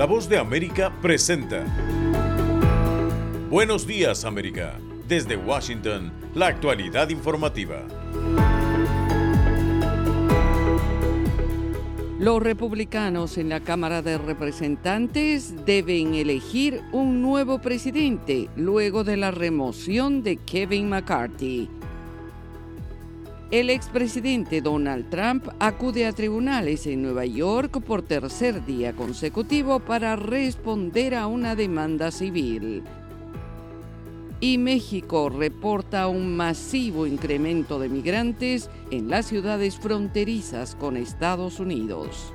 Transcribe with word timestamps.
La 0.00 0.06
voz 0.06 0.30
de 0.30 0.38
América 0.38 0.90
presenta. 1.02 1.62
Buenos 3.50 3.86
días 3.86 4.24
América. 4.24 4.78
Desde 5.06 5.36
Washington, 5.36 6.10
la 6.34 6.46
actualidad 6.46 7.10
informativa. 7.10 7.86
Los 12.18 12.42
republicanos 12.42 13.36
en 13.36 13.50
la 13.50 13.60
Cámara 13.60 14.00
de 14.00 14.16
Representantes 14.16 15.66
deben 15.66 16.14
elegir 16.14 16.80
un 16.92 17.20
nuevo 17.20 17.60
presidente 17.60 18.48
luego 18.56 19.04
de 19.04 19.18
la 19.18 19.30
remoción 19.32 20.22
de 20.22 20.38
Kevin 20.38 20.88
McCarthy. 20.88 21.68
El 23.50 23.68
expresidente 23.68 24.60
Donald 24.60 25.10
Trump 25.10 25.48
acude 25.58 26.06
a 26.06 26.12
tribunales 26.12 26.86
en 26.86 27.02
Nueva 27.02 27.24
York 27.26 27.80
por 27.82 28.02
tercer 28.02 28.64
día 28.64 28.92
consecutivo 28.92 29.80
para 29.80 30.14
responder 30.14 31.16
a 31.16 31.26
una 31.26 31.56
demanda 31.56 32.12
civil 32.12 32.84
y 34.40 34.56
México 34.56 35.28
reporta 35.28 36.08
un 36.08 36.36
masivo 36.36 37.06
incremento 37.06 37.78
de 37.78 37.88
migrantes 37.88 38.70
en 38.90 39.10
las 39.10 39.26
ciudades 39.26 39.78
fronterizas 39.78 40.74
con 40.74 40.96
Estados 40.96 41.60
Unidos. 41.60 42.32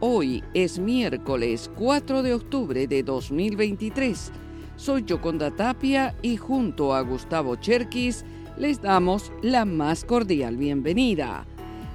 Hoy 0.00 0.42
es 0.52 0.78
miércoles 0.78 1.70
4 1.76 2.22
de 2.22 2.34
octubre 2.34 2.86
de 2.86 3.02
2023. 3.02 4.32
Soy 4.76 5.04
Yoconda 5.04 5.50
Tapia 5.52 6.14
y 6.20 6.36
junto 6.36 6.94
a 6.94 7.00
Gustavo 7.02 7.56
Cherkis 7.56 8.24
les 8.56 8.82
damos 8.82 9.32
la 9.42 9.64
más 9.64 10.04
cordial 10.04 10.56
bienvenida. 10.56 11.46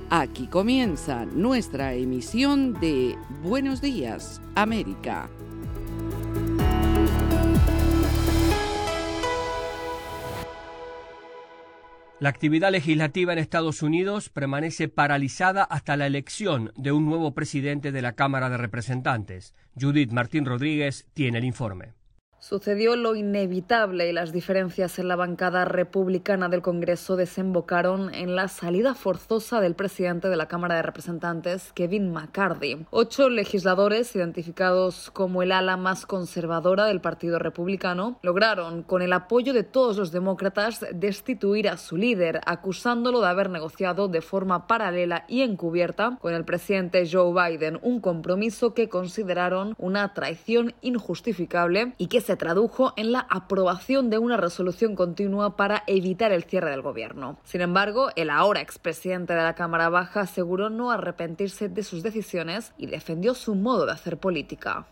Aquí 0.09 0.47
comienza 0.47 1.25
nuestra 1.25 1.93
emisión 1.93 2.73
de 2.79 3.15
Buenos 3.43 3.81
Días, 3.81 4.41
América. 4.55 5.29
La 12.19 12.29
actividad 12.29 12.71
legislativa 12.71 13.31
en 13.31 13.39
Estados 13.39 13.81
Unidos 13.81 14.29
permanece 14.29 14.89
paralizada 14.89 15.63
hasta 15.63 15.95
la 15.95 16.05
elección 16.07 16.73
de 16.75 16.91
un 16.91 17.05
nuevo 17.05 17.33
presidente 17.33 17.91
de 17.93 18.01
la 18.01 18.13
Cámara 18.13 18.49
de 18.49 18.57
Representantes. 18.57 19.53
Judith 19.79 20.11
Martín 20.11 20.45
Rodríguez 20.45 21.07
tiene 21.13 21.37
el 21.37 21.45
informe. 21.45 21.98
Sucedió 22.41 22.95
lo 22.95 23.15
inevitable 23.15 24.09
y 24.09 24.13
las 24.13 24.31
diferencias 24.31 24.97
en 24.97 25.09
la 25.09 25.17
bancada 25.17 25.65
republicana 25.65 26.47
del 26.47 26.61
Congreso 26.61 27.17
desembocaron 27.17 28.13
en 28.15 28.37
la 28.37 28.47
salida 28.47 28.95
forzosa 28.95 29.59
del 29.59 29.75
presidente 29.75 30.29
de 30.29 30.37
la 30.37 30.47
Cámara 30.47 30.75
de 30.75 30.81
Representantes, 30.81 31.73
Kevin 31.73 32.13
McCarthy. 32.13 32.85
Ocho 32.91 33.29
legisladores, 33.29 34.15
identificados 34.15 35.11
como 35.11 35.43
el 35.43 35.51
ala 35.51 35.75
más 35.75 36.05
conservadora 36.05 36.85
del 36.85 37.01
Partido 37.01 37.39
Republicano, 37.39 38.17
lograron, 38.21 38.83
con 38.83 39.01
el 39.01 39.11
apoyo 39.11 39.51
de 39.51 39.63
todos 39.63 39.97
los 39.97 40.13
demócratas, 40.13 40.85
destituir 40.93 41.67
a 41.67 41.75
su 41.75 41.97
líder, 41.97 42.39
acusándolo 42.45 43.19
de 43.19 43.27
haber 43.27 43.49
negociado 43.49 44.07
de 44.07 44.21
forma 44.21 44.65
paralela 44.65 45.25
y 45.27 45.41
encubierta 45.41 46.17
con 46.21 46.33
el 46.33 46.45
presidente 46.45 47.07
Joe 47.11 47.33
Biden, 47.33 47.79
un 47.81 47.99
compromiso 47.99 48.73
que 48.73 48.87
consideraron 48.87 49.75
una 49.77 50.13
traición 50.13 50.73
injustificable 50.81 51.93
y 51.97 52.07
que 52.07 52.21
se 52.21 52.28
tradujo 52.35 52.93
en 52.95 53.11
la 53.11 53.25
aprobación 53.29 54.09
de 54.09 54.17
una 54.17 54.37
resolución 54.37 54.95
continua 54.95 55.55
para 55.55 55.83
evitar 55.87 56.31
el 56.31 56.43
cierre 56.43 56.71
del 56.71 56.81
gobierno. 56.81 57.37
Sin 57.43 57.61
embargo, 57.61 58.09
el 58.15 58.29
ahora 58.29 58.61
expresidente 58.61 59.33
de 59.33 59.43
la 59.43 59.55
Cámara 59.55 59.89
Baja 59.89 60.21
aseguró 60.21 60.69
no 60.69 60.91
arrepentirse 60.91 61.69
de 61.69 61.83
sus 61.83 62.03
decisiones 62.03 62.73
y 62.77 62.87
defendió 62.87 63.33
su 63.33 63.55
modo 63.55 63.85
de 63.85 63.91
hacer 63.91 64.17
política. 64.17 64.87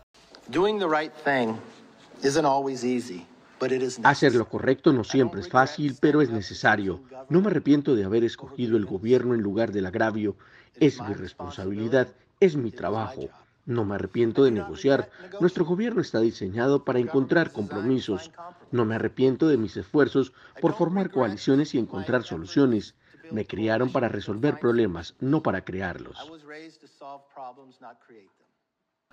Hacer 4.04 4.34
lo 4.34 4.48
correcto 4.48 4.92
no 4.92 5.04
siempre 5.04 5.40
es 5.40 5.48
fácil, 5.48 5.96
pero 6.00 6.22
es 6.22 6.30
necesario. 6.30 7.02
No 7.28 7.40
me 7.40 7.48
arrepiento 7.48 7.96
de 7.96 8.04
haber 8.04 8.24
escogido 8.24 8.76
el 8.76 8.86
gobierno 8.86 9.34
en 9.34 9.42
lugar 9.42 9.72
del 9.72 9.86
agravio. 9.86 10.36
Es 10.78 11.00
mi 11.02 11.14
responsabilidad, 11.14 12.08
es 12.40 12.56
mi 12.56 12.70
trabajo. 12.70 13.28
No 13.68 13.84
me 13.84 13.96
arrepiento 13.96 14.44
de 14.44 14.50
negociar. 14.50 15.10
Nuestro 15.40 15.66
gobierno 15.66 16.00
está 16.00 16.20
diseñado 16.20 16.86
para 16.86 17.00
encontrar 17.00 17.52
compromisos. 17.52 18.32
No 18.70 18.86
me 18.86 18.94
arrepiento 18.94 19.46
de 19.46 19.58
mis 19.58 19.76
esfuerzos 19.76 20.32
por 20.62 20.72
formar 20.72 21.10
coaliciones 21.10 21.74
y 21.74 21.78
encontrar 21.78 22.22
soluciones. 22.22 22.94
Me 23.30 23.46
criaron 23.46 23.92
para 23.92 24.08
resolver 24.08 24.58
problemas, 24.58 25.16
no 25.20 25.42
para 25.42 25.66
crearlos 25.66 26.16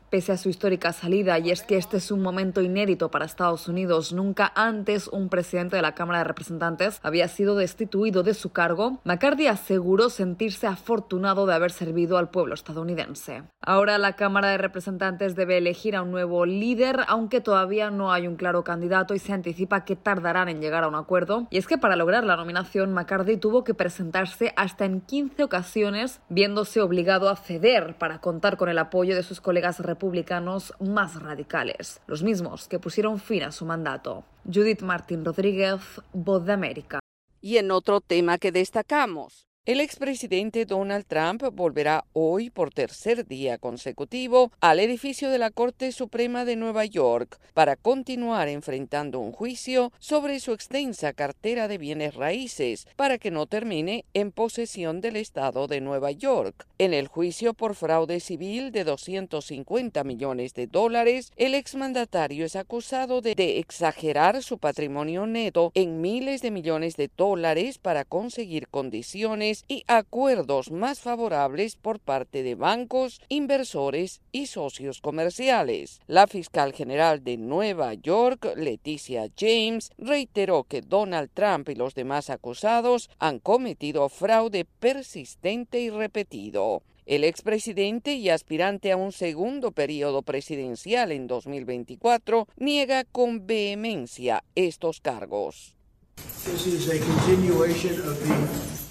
pese 0.09 0.31
a 0.31 0.38
su 0.38 0.49
histórica 0.49 0.93
salida, 0.93 1.39
y 1.39 1.51
es 1.51 1.63
que 1.63 1.77
este 1.77 1.97
es 1.97 2.11
un 2.11 2.21
momento 2.21 2.61
inédito 2.61 3.09
para 3.09 3.25
Estados 3.25 3.67
Unidos. 3.67 4.13
Nunca 4.13 4.51
antes 4.55 5.07
un 5.07 5.29
presidente 5.29 5.75
de 5.75 5.81
la 5.81 5.95
Cámara 5.95 6.19
de 6.19 6.25
Representantes 6.25 6.99
había 7.03 7.27
sido 7.27 7.55
destituido 7.55 8.23
de 8.23 8.33
su 8.33 8.51
cargo. 8.51 8.99
McCarthy 9.03 9.47
aseguró 9.47 10.09
sentirse 10.09 10.67
afortunado 10.67 11.45
de 11.45 11.53
haber 11.53 11.71
servido 11.71 12.17
al 12.17 12.29
pueblo 12.29 12.53
estadounidense. 12.53 13.44
Ahora 13.61 13.97
la 13.97 14.13
Cámara 14.13 14.49
de 14.49 14.57
Representantes 14.57 15.35
debe 15.35 15.57
elegir 15.57 15.95
a 15.95 16.03
un 16.03 16.11
nuevo 16.11 16.45
líder, 16.45 16.99
aunque 17.07 17.41
todavía 17.41 17.89
no 17.89 18.11
hay 18.11 18.27
un 18.27 18.35
claro 18.35 18.63
candidato 18.63 19.15
y 19.15 19.19
se 19.19 19.33
anticipa 19.33 19.85
que 19.85 19.95
tardarán 19.95 20.49
en 20.49 20.61
llegar 20.61 20.83
a 20.83 20.88
un 20.88 20.95
acuerdo. 20.95 21.47
Y 21.49 21.57
es 21.57 21.67
que 21.67 21.77
para 21.77 21.95
lograr 21.95 22.23
la 22.23 22.35
nominación, 22.35 22.94
McCarthy 22.94 23.38
tuvo 23.38 23.63
que 23.63 23.73
presentarse 23.73 24.53
hasta 24.55 24.85
en 24.85 25.01
15 25.01 25.44
ocasiones, 25.44 26.21
viéndose 26.29 26.81
obligado 26.81 27.29
a 27.29 27.35
ceder 27.35 27.95
para 27.97 28.19
contar 28.19 28.57
con 28.57 28.69
el 28.69 28.77
apoyo 28.77 29.15
de 29.15 29.23
sus 29.23 29.41
colegas 29.41 29.79
republicanos 29.79 29.94
republicanos 29.95 30.73
más 30.79 31.22
radicales, 31.22 32.01
los 32.06 32.22
mismos 32.22 32.67
que 32.67 32.79
pusieron 32.79 33.19
fin 33.19 33.44
a 33.44 33.51
su 33.51 33.66
mandato. 33.66 34.25
Judith 34.45 34.81
Martín 34.81 35.23
Rodríguez, 35.23 35.81
Voz 36.13 36.45
de 36.45 36.53
América. 36.53 37.00
Y 37.41 37.57
en 37.57 37.72
otro 37.72 38.01
tema 38.01 38.38
que 38.38 38.51
destacamos, 38.51 39.47
el 39.65 39.81
expresidente 39.81 40.65
Donald 40.65 41.05
Trump 41.07 41.41
volverá 41.53 42.05
hoy 42.13 42.51
por 42.51 42.71
tercer 42.71 43.25
día 43.25 43.57
consecutivo 43.57 44.51
al 44.59 44.79
edificio 44.79 45.31
de 45.31 45.39
la 45.39 45.49
Corte 45.49 45.91
Suprema 45.91 46.45
de 46.45 46.55
Nueva 46.55 46.85
York 46.85 47.39
para 47.55 47.75
continuar 47.75 48.47
enfrentando 48.47 49.19
un 49.19 49.31
juicio 49.31 49.91
sobre 49.97 50.39
su 50.39 50.53
extensa 50.53 51.13
cartera 51.13 51.67
de 51.67 51.79
bienes 51.79 52.13
raíces 52.13 52.87
para 52.95 53.17
que 53.17 53.31
no 53.31 53.47
termine 53.47 54.05
en 54.13 54.31
posesión 54.31 55.01
del 55.01 55.15
Estado 55.15 55.65
de 55.65 55.81
Nueva 55.81 56.11
York. 56.11 56.67
En 56.77 56.93
el 56.93 57.07
juicio 57.07 57.55
por 57.55 57.73
fraude 57.73 58.19
civil 58.19 58.71
de 58.71 58.83
250 58.83 60.03
millones 60.03 60.53
de 60.53 60.67
dólares, 60.67 61.31
el 61.37 61.55
exmandatario 61.55 62.45
es 62.45 62.55
acusado 62.55 63.21
de, 63.21 63.33
de 63.33 63.57
exagerar 63.57 64.43
su 64.43 64.59
patrimonio 64.59 65.25
neto 65.25 65.71
en 65.73 66.01
miles 66.01 66.43
de 66.43 66.51
millones 66.51 66.97
de 66.97 67.09
dólares 67.17 67.79
para 67.79 68.05
conseguir 68.05 68.67
condiciones 68.67 69.54
y 69.67 69.83
acuerdos 69.88 70.71
más 70.71 70.99
favorables 70.99 71.75
por 71.75 71.99
parte 71.99 72.43
de 72.43 72.55
bancos, 72.55 73.21
inversores 73.29 74.21
y 74.31 74.47
socios 74.47 74.99
comerciales. 74.99 76.01
La 76.07 76.27
fiscal 76.27 76.73
general 76.73 77.23
de 77.23 77.38
Nueva 77.38 77.94
York, 77.94 78.53
Leticia 78.57 79.29
James, 79.38 79.91
reiteró 79.97 80.63
que 80.63 80.81
Donald 80.81 81.29
Trump 81.33 81.69
y 81.69 81.75
los 81.75 81.95
demás 81.95 82.29
acusados 82.29 83.09
han 83.19 83.39
cometido 83.39 84.09
fraude 84.09 84.65
persistente 84.65 85.79
y 85.79 85.89
repetido. 85.89 86.83
El 87.05 87.23
expresidente 87.23 88.15
y 88.15 88.29
aspirante 88.29 88.91
a 88.91 88.97
un 88.97 89.11
segundo 89.11 89.71
periodo 89.71 90.23
presidencial 90.23 91.11
en 91.11 91.27
2024 91.27 92.47
niega 92.57 93.03
con 93.03 93.45
vehemencia 93.45 94.44
estos 94.55 95.01
cargos. 95.01 95.75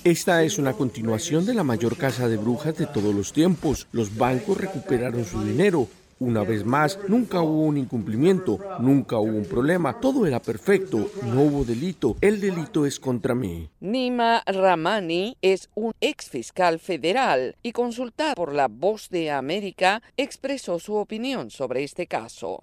Esta 0.04 0.42
es 0.42 0.58
una 0.58 0.74
continuación 0.74 1.46
de 1.46 1.54
la 1.54 1.64
mayor 1.64 1.96
casa 1.96 2.28
de 2.28 2.36
brujas 2.36 2.76
de 2.76 2.86
todos 2.86 3.14
los 3.14 3.32
tiempos. 3.32 3.88
Los 3.90 4.14
bancos 4.14 4.58
recuperaron 4.58 5.24
su 5.24 5.42
dinero. 5.42 5.88
Una 6.20 6.44
vez 6.44 6.62
más, 6.62 6.98
nunca 7.08 7.40
hubo 7.40 7.62
un 7.62 7.78
incumplimiento, 7.78 8.58
nunca 8.80 9.16
hubo 9.16 9.34
un 9.34 9.46
problema, 9.46 9.98
todo 10.00 10.26
era 10.26 10.40
perfecto, 10.40 11.10
no 11.24 11.44
hubo 11.44 11.64
delito, 11.64 12.16
el 12.20 12.38
delito 12.38 12.84
es 12.84 13.00
contra 13.00 13.34
mí. 13.34 13.70
Nima 13.80 14.42
Ramani 14.44 15.38
es 15.40 15.70
un 15.74 15.92
ex 16.02 16.28
fiscal 16.28 16.80
federal 16.80 17.56
y 17.62 17.72
consultado 17.72 18.34
por 18.34 18.54
la 18.54 18.68
Voz 18.68 19.08
de 19.08 19.30
América 19.30 20.02
expresó 20.18 20.78
su 20.78 20.96
opinión 20.96 21.50
sobre 21.50 21.82
este 21.82 22.06
caso. 22.06 22.62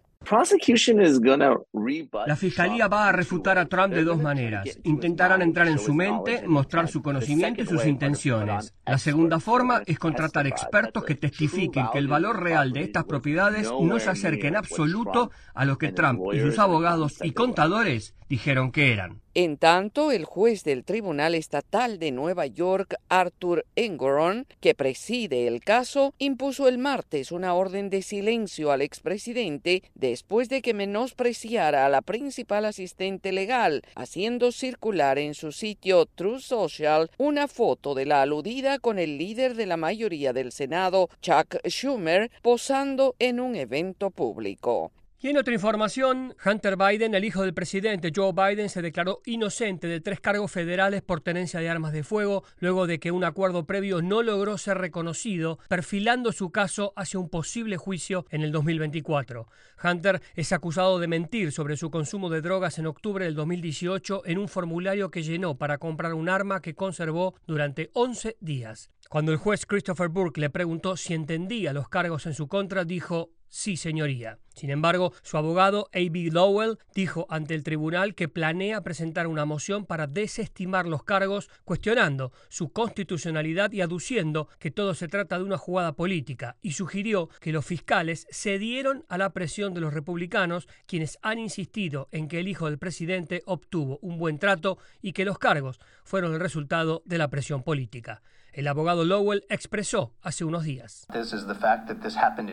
La 2.26 2.36
fiscalía 2.36 2.88
va 2.88 3.10
a 3.10 3.12
refutar 3.12 3.58
a 3.58 3.66
Trump 3.66 3.94
de 3.94 4.04
dos 4.04 4.22
maneras. 4.22 4.80
Intentarán 4.84 5.42
entrar 5.42 5.68
en 5.68 5.80
su 5.80 5.94
mente, 5.94 6.48
mostrar 6.48 6.88
su 6.88 7.02
conocimiento 7.02 7.64
y 7.64 7.66
sus 7.66 7.86
intenciones. 7.86 8.74
La 8.86 8.98
segunda 8.98 9.40
forma 9.40 9.82
es 9.86 10.00
contratar 10.00 10.48
expertos 10.48 11.04
que 11.04 11.16
testifiquen 11.16 11.88
que 11.92 11.98
el 11.98 12.08
valor 12.08 12.42
real 12.42 12.72
de 12.72 12.84
estas 12.84 13.06
propiedades 13.06 13.70
no 13.72 14.00
se 14.00 14.10
acerca 14.10 14.48
en 14.48 14.56
absoluto 14.56 15.32
a 15.54 15.66
lo 15.66 15.78
que 15.78 15.92
Trump 15.92 16.22
y 16.34 16.40
sus 16.40 16.60
abogados 16.60 17.18
y 17.22 17.32
contadores 17.32 18.16
dijeron 18.32 18.72
que 18.72 18.94
eran. 18.94 19.22
En 19.34 19.58
tanto, 19.58 20.12
el 20.12 20.24
juez 20.26 20.64
del 20.64 20.86
Tribunal 20.86 21.36
Estatal 21.36 22.00
de 22.00 22.12
Nueva 22.12 22.48
York, 22.48 22.96
Arthur 23.10 23.66
Engoron, 23.76 24.46
que 24.60 24.74
preside 24.74 25.48
el 25.48 25.62
caso, 25.62 26.14
impuso 26.18 26.68
el 26.68 26.78
martes 26.78 27.32
una 27.32 27.54
orden 27.54 27.90
de 27.90 28.02
silencio 28.02 28.72
al 28.72 28.82
expresidente 28.82 29.84
después 30.12 30.50
de 30.50 30.62
que 30.62 30.74
menospreciara 30.74 31.86
a 31.86 31.90
la 31.90 32.02
principal 32.02 32.66
asistente 32.66 33.32
legal, 33.32 33.82
haciendo 33.96 34.52
circular 34.52 35.18
en 35.18 35.34
su 35.34 35.54
sitio 35.54 36.06
True 36.06 36.42
Social 36.42 37.10
una 37.18 37.48
foto 37.48 37.96
de 37.96 38.06
la 38.06 38.22
aludida 38.22 38.78
con 38.78 39.00
el 39.00 39.18
líder 39.18 39.56
de 39.56 39.66
la 39.66 39.78
mayoría 39.78 40.34
del 40.34 40.52
Senado, 40.52 41.10
Chuck 41.22 41.56
Schumer, 41.66 42.30
posando 42.42 43.16
en 43.20 43.40
un 43.40 43.56
evento 43.56 44.12
público. 44.12 44.92
Y 45.24 45.30
en 45.30 45.38
otra 45.38 45.54
información, 45.54 46.36
Hunter 46.44 46.76
Biden, 46.78 47.14
el 47.14 47.24
hijo 47.24 47.44
del 47.44 47.54
presidente 47.54 48.12
Joe 48.16 48.34
Biden, 48.34 48.70
se 48.70 48.82
declaró 48.82 49.22
inocente 49.24 49.86
de 49.86 50.02
tres 50.02 50.20
cargos 50.20 50.52
federales 50.52 51.04
por 51.04 51.22
tenencia 51.22 51.60
de 51.60 51.70
armas 51.70 51.94
de 51.94 52.04
fuego, 52.04 52.44
luego 52.58 52.88
de 52.88 53.00
que 53.00 53.12
un 53.12 53.24
acuerdo 53.24 53.68
previo 53.68 54.02
no 54.02 54.24
logró 54.24 54.58
ser 54.58 54.80
reconocido, 54.80 55.60
perfilando 55.70 56.32
su 56.32 56.50
caso 56.50 56.92
hacia 56.96 57.20
un 57.20 57.30
posible 57.30 57.78
juicio 57.78 58.26
en 58.32 58.42
el 58.42 58.52
2024. 58.52 59.48
Hunter 59.84 60.24
es 60.34 60.52
acusado 60.54 60.98
de 60.98 61.08
mentir 61.08 61.52
sobre 61.52 61.78
su 61.78 61.92
consumo 61.92 62.32
de 62.32 62.42
drogas 62.42 62.80
en 62.80 62.88
octubre 62.88 63.24
del 63.24 63.36
2018 63.36 64.24
en 64.26 64.40
un 64.40 64.48
formulario 64.48 65.12
que 65.12 65.22
llenó 65.22 65.56
para 65.56 65.78
comprar 65.78 66.16
un 66.16 66.30
arma 66.30 66.64
que 66.64 66.74
conservó 66.74 67.36
durante 67.46 67.92
11 67.94 68.38
días. 68.40 68.90
Cuando 69.08 69.32
el 69.32 69.38
juez 69.38 69.68
Christopher 69.68 70.10
Burke 70.10 70.42
le 70.42 70.50
preguntó 70.50 70.98
si 70.98 71.14
entendía 71.14 71.74
los 71.74 71.90
cargos 71.90 72.26
en 72.26 72.34
su 72.34 72.48
contra, 72.48 72.86
dijo 72.86 73.30
Sí, 73.54 73.76
señoría. 73.76 74.40
Sin 74.56 74.70
embargo, 74.70 75.12
su 75.24 75.36
abogado 75.36 75.90
A.B. 75.92 76.30
Lowell 76.32 76.80
dijo 76.96 77.28
ante 77.30 77.54
el 77.54 77.64
tribunal 77.64 78.16
que 78.16 78.30
planea 78.30 78.82
presentar 78.82 79.28
una 79.28 79.44
moción 79.44 79.86
para 79.86 80.08
desestimar 80.08 80.88
los 80.88 81.04
cargos, 81.04 81.50
cuestionando 81.66 82.32
su 82.48 82.72
constitucionalidad 82.72 83.74
y 83.74 83.82
aduciendo 83.82 84.48
que 84.58 84.72
todo 84.72 84.94
se 84.94 85.10
trata 85.10 85.38
de 85.38 85.44
una 85.44 85.58
jugada 85.58 85.98
política, 85.98 86.56
y 86.62 86.72
sugirió 86.72 87.28
que 87.42 87.52
los 87.52 87.66
fiscales 87.66 88.26
cedieron 88.32 89.04
a 89.10 89.18
la 89.18 89.32
presión 89.34 89.74
de 89.74 89.82
los 89.82 89.94
republicanos, 89.94 90.70
quienes 90.86 91.20
han 91.22 91.38
insistido 91.38 92.08
en 92.14 92.30
que 92.30 92.40
el 92.40 92.48
hijo 92.48 92.68
del 92.68 92.80
presidente 92.80 93.44
obtuvo 93.46 94.00
un 94.02 94.18
buen 94.18 94.40
trato 94.40 94.78
y 95.02 95.12
que 95.12 95.26
los 95.26 95.38
cargos 95.38 95.82
fueron 96.06 96.34
el 96.34 96.40
resultado 96.40 97.04
de 97.06 97.18
la 97.18 97.30
presión 97.30 97.64
política. 97.64 98.22
El 98.54 98.68
abogado 98.68 99.06
Lowell 99.06 99.46
expresó 99.48 100.12
hace 100.22 100.44
unos 100.44 100.66
días. 100.66 101.08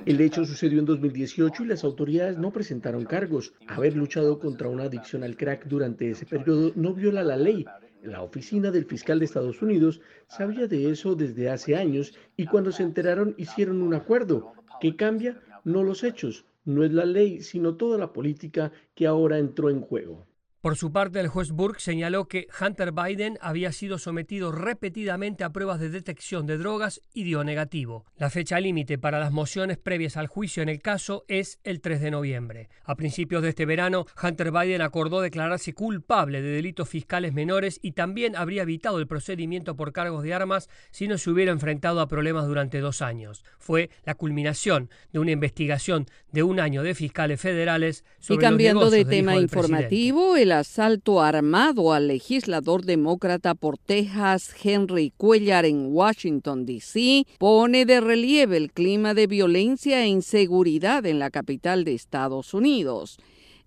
El 0.07 0.21
hecho 0.21 0.45
sucedió 0.45 0.79
en 0.79 0.85
2018 0.85 1.65
y 1.65 1.67
las 1.67 1.83
autoridades 1.83 2.39
no 2.39 2.53
presentaron 2.53 3.05
cargos. 3.05 3.53
Haber 3.67 3.97
luchado 3.97 4.39
contra 4.39 4.69
una 4.69 4.85
adicción 4.85 5.25
al 5.25 5.37
crack 5.37 5.67
durante 5.67 6.09
ese 6.09 6.25
periodo 6.25 6.71
no 6.77 6.95
viola 6.95 7.25
la 7.25 7.37
ley. 7.37 7.67
La 8.05 8.23
oficina 8.23 8.71
del 8.71 8.85
fiscal 8.85 9.19
de 9.19 9.25
Estados 9.25 9.61
Unidos 9.61 10.01
sabía 10.29 10.69
de 10.69 10.89
eso 10.89 11.17
desde 11.17 11.51
hace 11.51 11.75
años 11.75 12.15
y 12.37 12.47
cuando 12.47 12.71
se 12.71 12.85
enteraron 12.85 13.35
hicieron 13.37 13.83
un 13.83 13.95
acuerdo. 13.95 14.53
¿Qué 14.81 14.95
cambia? 14.95 15.41
No 15.65 15.83
los 15.83 16.05
hechos, 16.05 16.45
no 16.65 16.85
es 16.85 16.93
la 16.93 17.07
ley, 17.07 17.41
sino 17.41 17.75
toda 17.75 17.99
la 17.99 18.13
política 18.13 18.71
que 18.95 19.09
ahora 19.09 19.39
entró 19.39 19.69
en 19.69 19.81
juego. 19.81 20.29
Por 20.69 20.77
su 20.77 20.93
parte, 20.93 21.19
el 21.19 21.29
juez 21.29 21.51
Burke 21.51 21.81
señaló 21.81 22.29
que 22.29 22.47
Hunter 22.61 22.93
Biden 22.93 23.39
había 23.41 23.73
sido 23.73 23.97
sometido 23.97 24.53
repetidamente 24.53 25.43
a 25.43 25.49
pruebas 25.49 25.81
de 25.81 25.89
detección 25.89 26.47
de 26.47 26.59
drogas 26.59 27.01
y 27.15 27.23
dio 27.23 27.43
negativo. 27.43 28.05
La 28.19 28.29
fecha 28.29 28.61
límite 28.61 28.99
para 28.99 29.19
las 29.19 29.33
mociones 29.33 29.79
previas 29.79 30.19
al 30.19 30.27
juicio 30.27 30.63
en 30.63 30.69
el 30.69 30.83
caso 30.83 31.25
es 31.27 31.59
el 31.65 31.81
3 31.81 32.03
de 32.03 32.11
noviembre. 32.11 32.69
A 32.85 32.97
principios 32.97 33.43
de 33.43 33.49
este 33.49 33.65
verano, 33.65 34.05
Hunter 34.23 34.53
Biden 34.53 34.83
acordó 34.83 35.23
declararse 35.23 35.73
culpable 35.73 36.43
de 36.43 36.51
delitos 36.51 36.87
fiscales 36.87 37.33
menores 37.33 37.81
y 37.81 37.93
también 37.93 38.37
habría 38.37 38.61
evitado 38.61 38.99
el 38.99 39.07
procedimiento 39.07 39.75
por 39.75 39.95
cargos 39.95 40.23
de 40.23 40.35
armas 40.35 40.69
si 40.91 41.09
no 41.09 41.17
se 41.17 41.31
hubiera 41.31 41.51
enfrentado 41.51 42.03
a 42.03 42.09
problemas 42.09 42.47
durante 42.47 42.81
dos 42.81 43.01
años. 43.01 43.43
Fue 43.57 43.89
la 44.05 44.17
culminación 44.17 44.91
de 45.15 45.19
una 45.19 45.31
investigación 45.31 46.05
de 46.31 46.43
un 46.43 46.61
año 46.61 46.83
de 46.83 46.95
fiscales 46.95 47.41
federales 47.41 48.05
sobre 48.19 48.45
y 48.45 48.47
cambiando 48.47 48.91
de 48.91 49.07
tema 49.07 49.37
informativo, 49.37 50.37
el 50.37 50.58
asalto 50.59 51.21
armado 51.21 51.93
al 51.93 52.09
legislador 52.09 52.85
demócrata 52.85 53.55
por 53.55 53.79
Texas, 53.79 54.55
Henry 54.63 55.13
Cuellar, 55.17 55.65
en 55.65 55.93
Washington, 55.93 56.67
D.C., 56.67 57.27
pone 57.39 57.87
de 57.87 58.01
relieve 58.01 58.57
el 58.57 58.71
clima 58.71 59.15
de 59.15 59.27
violencia 59.27 60.03
e 60.03 60.09
inseguridad 60.09 61.07
en 61.07 61.19
la 61.19 61.31
capital 61.31 61.85
de 61.85 61.95
Estados 61.95 62.55
Unidos. 62.55 63.19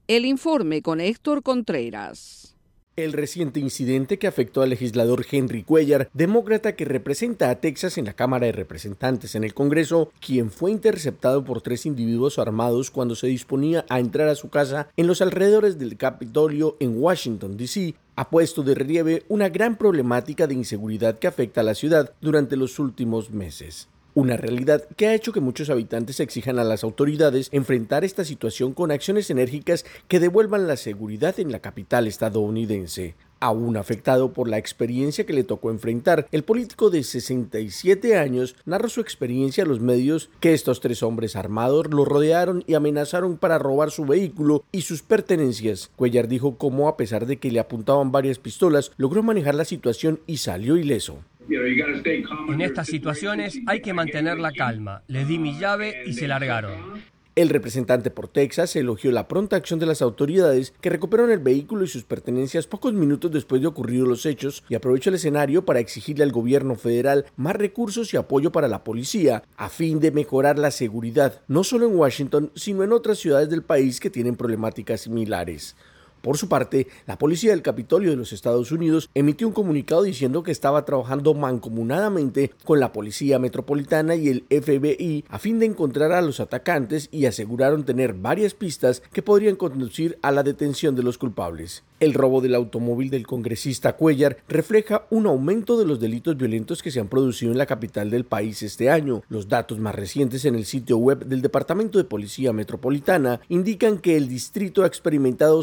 El 0.07 0.25
informe 0.25 0.81
con 0.81 1.01
Héctor 1.01 1.41
Contreras. 1.41 2.55
El 2.97 3.13
reciente 3.13 3.61
incidente 3.61 4.19
que 4.19 4.27
afectó 4.27 4.61
al 4.61 4.69
legislador 4.69 5.25
Henry 5.31 5.63
Cuellar, 5.63 6.09
demócrata 6.13 6.75
que 6.75 6.83
representa 6.83 7.49
a 7.49 7.55
Texas 7.55 7.97
en 7.97 8.03
la 8.03 8.13
Cámara 8.13 8.47
de 8.47 8.51
Representantes 8.51 9.33
en 9.35 9.45
el 9.45 9.53
Congreso, 9.53 10.11
quien 10.19 10.51
fue 10.51 10.71
interceptado 10.71 11.45
por 11.45 11.61
tres 11.61 11.85
individuos 11.85 12.37
armados 12.37 12.91
cuando 12.91 13.15
se 13.15 13.27
disponía 13.27 13.85
a 13.87 14.01
entrar 14.01 14.27
a 14.27 14.35
su 14.35 14.49
casa 14.49 14.89
en 14.97 15.07
los 15.07 15.21
alrededores 15.21 15.79
del 15.79 15.95
Capitolio 15.95 16.75
en 16.81 17.01
Washington, 17.01 17.55
D.C., 17.55 17.95
ha 18.17 18.29
puesto 18.29 18.61
de 18.61 18.75
relieve 18.75 19.23
una 19.29 19.47
gran 19.47 19.77
problemática 19.77 20.45
de 20.45 20.55
inseguridad 20.55 21.17
que 21.17 21.27
afecta 21.27 21.61
a 21.61 21.63
la 21.63 21.75
ciudad 21.75 22.11
durante 22.19 22.57
los 22.57 22.77
últimos 22.77 23.31
meses. 23.31 23.87
Una 24.13 24.35
realidad 24.35 24.83
que 24.97 25.07
ha 25.07 25.13
hecho 25.13 25.31
que 25.31 25.39
muchos 25.39 25.69
habitantes 25.69 26.19
exijan 26.19 26.59
a 26.59 26.65
las 26.65 26.83
autoridades 26.83 27.47
enfrentar 27.53 28.03
esta 28.03 28.25
situación 28.25 28.73
con 28.73 28.91
acciones 28.91 29.29
enérgicas 29.29 29.85
que 30.09 30.19
devuelvan 30.19 30.67
la 30.67 30.75
seguridad 30.75 31.39
en 31.39 31.49
la 31.49 31.59
capital 31.59 32.07
estadounidense. 32.07 33.15
Aún 33.39 33.77
afectado 33.77 34.33
por 34.33 34.49
la 34.49 34.57
experiencia 34.57 35.25
que 35.25 35.31
le 35.31 35.45
tocó 35.45 35.71
enfrentar, 35.71 36.27
el 36.33 36.43
político 36.43 36.89
de 36.89 37.03
67 37.03 38.17
años 38.17 38.57
narra 38.65 38.89
su 38.89 38.99
experiencia 38.99 39.63
a 39.63 39.67
los 39.67 39.79
medios 39.79 40.29
que 40.41 40.53
estos 40.53 40.81
tres 40.81 41.03
hombres 41.03 41.37
armados 41.37 41.87
lo 41.89 42.03
rodearon 42.03 42.65
y 42.67 42.73
amenazaron 42.73 43.37
para 43.37 43.59
robar 43.59 43.91
su 43.91 44.05
vehículo 44.05 44.65
y 44.73 44.81
sus 44.81 45.03
pertenencias. 45.03 45.89
Cuellar 45.95 46.27
dijo 46.27 46.57
cómo 46.57 46.89
a 46.89 46.97
pesar 46.97 47.27
de 47.27 47.37
que 47.37 47.49
le 47.49 47.61
apuntaban 47.61 48.11
varias 48.11 48.39
pistolas, 48.39 48.91
logró 48.97 49.23
manejar 49.23 49.55
la 49.55 49.63
situación 49.63 50.19
y 50.27 50.37
salió 50.37 50.75
ileso. 50.75 51.19
En 51.49 52.61
estas 52.61 52.87
situaciones 52.87 53.59
hay 53.65 53.81
que 53.81 53.93
mantener 53.93 54.39
la 54.39 54.51
calma. 54.51 55.03
Les 55.07 55.27
di 55.27 55.37
mi 55.37 55.57
llave 55.57 56.03
y 56.05 56.13
se 56.13 56.27
largaron. 56.27 57.01
El 57.33 57.47
representante 57.47 58.11
por 58.11 58.27
Texas 58.27 58.75
elogió 58.75 59.09
la 59.09 59.29
pronta 59.29 59.55
acción 59.55 59.79
de 59.79 59.85
las 59.85 60.01
autoridades 60.01 60.73
que 60.81 60.89
recuperaron 60.89 61.31
el 61.31 61.39
vehículo 61.39 61.85
y 61.85 61.87
sus 61.87 62.03
pertenencias 62.03 62.67
pocos 62.67 62.93
minutos 62.93 63.31
después 63.31 63.61
de 63.61 63.67
ocurridos 63.67 64.05
los 64.05 64.25
hechos 64.25 64.65
y 64.67 64.75
aprovechó 64.75 65.09
el 65.09 65.15
escenario 65.15 65.63
para 65.63 65.79
exigirle 65.79 66.25
al 66.25 66.33
gobierno 66.33 66.75
federal 66.75 67.25
más 67.37 67.55
recursos 67.55 68.13
y 68.13 68.17
apoyo 68.17 68.51
para 68.51 68.67
la 68.67 68.83
policía 68.83 69.43
a 69.55 69.69
fin 69.69 70.01
de 70.01 70.11
mejorar 70.11 70.59
la 70.59 70.71
seguridad, 70.71 71.41
no 71.47 71.63
solo 71.63 71.87
en 71.87 71.95
Washington, 71.95 72.51
sino 72.53 72.83
en 72.83 72.91
otras 72.91 73.19
ciudades 73.19 73.49
del 73.49 73.63
país 73.63 74.01
que 74.01 74.09
tienen 74.09 74.35
problemáticas 74.35 74.99
similares. 74.99 75.77
Por 76.21 76.37
su 76.37 76.47
parte, 76.47 76.87
la 77.07 77.17
policía 77.17 77.51
del 77.51 77.63
Capitolio 77.63 78.11
de 78.11 78.15
los 78.15 78.31
Estados 78.31 78.71
Unidos 78.71 79.09
emitió 79.15 79.47
un 79.47 79.53
comunicado 79.53 80.03
diciendo 80.03 80.43
que 80.43 80.51
estaba 80.51 80.85
trabajando 80.85 81.33
mancomunadamente 81.33 82.51
con 82.63 82.79
la 82.79 82.93
Policía 82.93 83.39
Metropolitana 83.39 84.15
y 84.15 84.29
el 84.29 84.45
FBI 84.49 85.25
a 85.27 85.39
fin 85.39 85.57
de 85.59 85.65
encontrar 85.65 86.11
a 86.11 86.21
los 86.21 86.39
atacantes 86.39 87.09
y 87.11 87.25
aseguraron 87.25 87.85
tener 87.85 88.13
varias 88.13 88.53
pistas 88.53 89.01
que 89.11 89.23
podrían 89.23 89.55
conducir 89.55 90.19
a 90.21 90.31
la 90.31 90.43
detención 90.43 90.95
de 90.95 91.03
los 91.03 91.17
culpables. 91.17 91.83
El 91.99 92.15
robo 92.15 92.41
del 92.41 92.55
automóvil 92.55 93.11
del 93.11 93.27
congresista 93.27 93.93
Cuellar 93.93 94.37
refleja 94.47 95.05
un 95.11 95.27
aumento 95.27 95.77
de 95.77 95.85
los 95.85 95.99
delitos 95.99 96.35
violentos 96.35 96.81
que 96.81 96.89
se 96.89 96.99
han 96.99 97.07
producido 97.07 97.51
en 97.51 97.59
la 97.59 97.67
capital 97.67 98.09
del 98.09 98.25
país 98.25 98.63
este 98.63 98.89
año. 98.89 99.21
Los 99.29 99.49
datos 99.49 99.77
más 99.77 99.93
recientes 99.93 100.45
en 100.45 100.55
el 100.55 100.65
sitio 100.65 100.97
web 100.97 101.25
del 101.25 101.43
Departamento 101.43 101.99
de 101.99 102.03
Policía 102.03 102.53
Metropolitana 102.53 103.39
indican 103.49 103.99
que 103.99 104.17
el 104.17 104.27
distrito 104.27 104.81
ha 104.81 104.87
experimentado 104.87 105.61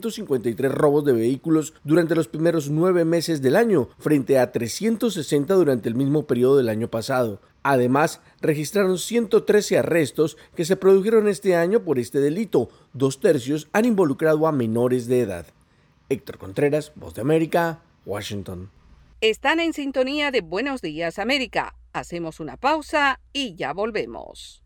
753 0.00 0.72
robos 0.72 1.04
de 1.04 1.12
vehículos 1.12 1.74
durante 1.84 2.14
los 2.14 2.28
primeros 2.28 2.70
nueve 2.70 3.04
meses 3.04 3.42
del 3.42 3.56
año, 3.56 3.88
frente 3.98 4.38
a 4.38 4.52
360 4.52 5.54
durante 5.54 5.88
el 5.88 5.94
mismo 5.94 6.26
periodo 6.26 6.56
del 6.58 6.68
año 6.68 6.88
pasado. 6.88 7.40
Además, 7.62 8.20
registraron 8.40 8.98
113 8.98 9.78
arrestos 9.78 10.36
que 10.54 10.64
se 10.64 10.76
produjeron 10.76 11.28
este 11.28 11.56
año 11.56 11.82
por 11.82 11.98
este 11.98 12.20
delito. 12.20 12.68
Dos 12.92 13.20
tercios 13.20 13.68
han 13.72 13.84
involucrado 13.84 14.46
a 14.46 14.52
menores 14.52 15.08
de 15.08 15.20
edad. 15.20 15.46
Héctor 16.08 16.38
Contreras, 16.38 16.92
Voz 16.94 17.14
de 17.14 17.22
América, 17.22 17.80
Washington. 18.04 18.70
Están 19.20 19.60
en 19.60 19.72
sintonía 19.72 20.30
de 20.30 20.42
Buenos 20.42 20.82
Días 20.82 21.18
América. 21.18 21.74
Hacemos 21.92 22.38
una 22.38 22.56
pausa 22.56 23.18
y 23.32 23.56
ya 23.56 23.72
volvemos. 23.72 24.65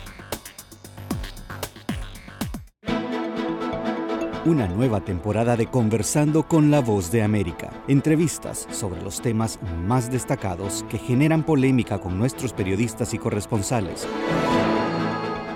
Una 4.43 4.67
nueva 4.67 5.01
temporada 5.01 5.55
de 5.55 5.67
Conversando 5.67 6.47
con 6.47 6.71
la 6.71 6.81
Voz 6.81 7.11
de 7.11 7.21
América. 7.21 7.69
Entrevistas 7.87 8.67
sobre 8.71 8.99
los 9.03 9.21
temas 9.21 9.59
más 9.85 10.09
destacados 10.09 10.83
que 10.89 10.97
generan 10.97 11.43
polémica 11.43 11.99
con 11.99 12.17
nuestros 12.17 12.51
periodistas 12.51 13.13
y 13.13 13.19
corresponsales. 13.19 14.07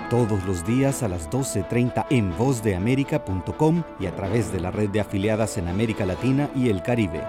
Todos 0.08 0.46
los 0.46 0.64
días 0.64 1.02
a 1.02 1.08
las 1.08 1.28
12.30 1.30 2.06
en 2.10 2.38
vozdeamerica.com 2.38 3.82
y 3.98 4.06
a 4.06 4.14
través 4.14 4.52
de 4.52 4.60
la 4.60 4.70
red 4.70 4.90
de 4.90 5.00
afiliadas 5.00 5.58
en 5.58 5.66
América 5.66 6.06
Latina 6.06 6.48
y 6.54 6.68
el 6.68 6.80
Caribe. 6.84 7.24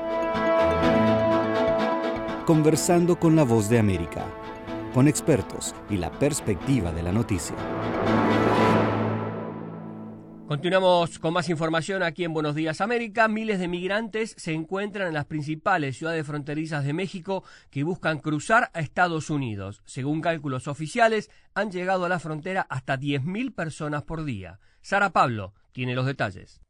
Conversando 2.45 3.19
con 3.19 3.35
la 3.35 3.41
Voz 3.41 3.67
de 3.67 3.79
América, 3.79 4.25
con 4.93 5.07
expertos 5.07 5.73
y 5.89 5.97
la 5.97 6.11
perspectiva 6.11 6.91
de 6.91 7.01
la 7.01 7.11
noticia. 7.11 7.55
Continuamos 10.47 11.19
con 11.19 11.33
más 11.33 11.49
información 11.49 12.03
aquí 12.03 12.23
en 12.23 12.33
Buenos 12.33 12.55
Días 12.55 12.79
América. 12.79 13.27
Miles 13.27 13.59
de 13.59 13.67
migrantes 13.67 14.33
se 14.37 14.53
encuentran 14.53 15.09
en 15.09 15.13
las 15.13 15.25
principales 15.25 15.97
ciudades 15.97 16.25
fronterizas 16.25 16.85
de 16.85 16.93
México 16.93 17.43
que 17.69 17.83
buscan 17.83 18.19
cruzar 18.19 18.71
a 18.73 18.79
Estados 18.79 19.29
Unidos. 19.29 19.81
Según 19.83 20.21
cálculos 20.21 20.69
oficiales, 20.69 21.29
han 21.53 21.69
llegado 21.69 22.05
a 22.05 22.09
la 22.09 22.19
frontera 22.19 22.65
hasta 22.69 22.97
10.000 22.97 23.53
personas 23.53 24.03
por 24.03 24.23
día. 24.23 24.61
Sara 24.79 25.09
Pablo 25.09 25.53
tiene 25.73 25.95
los 25.95 26.05
detalles. 26.05 26.61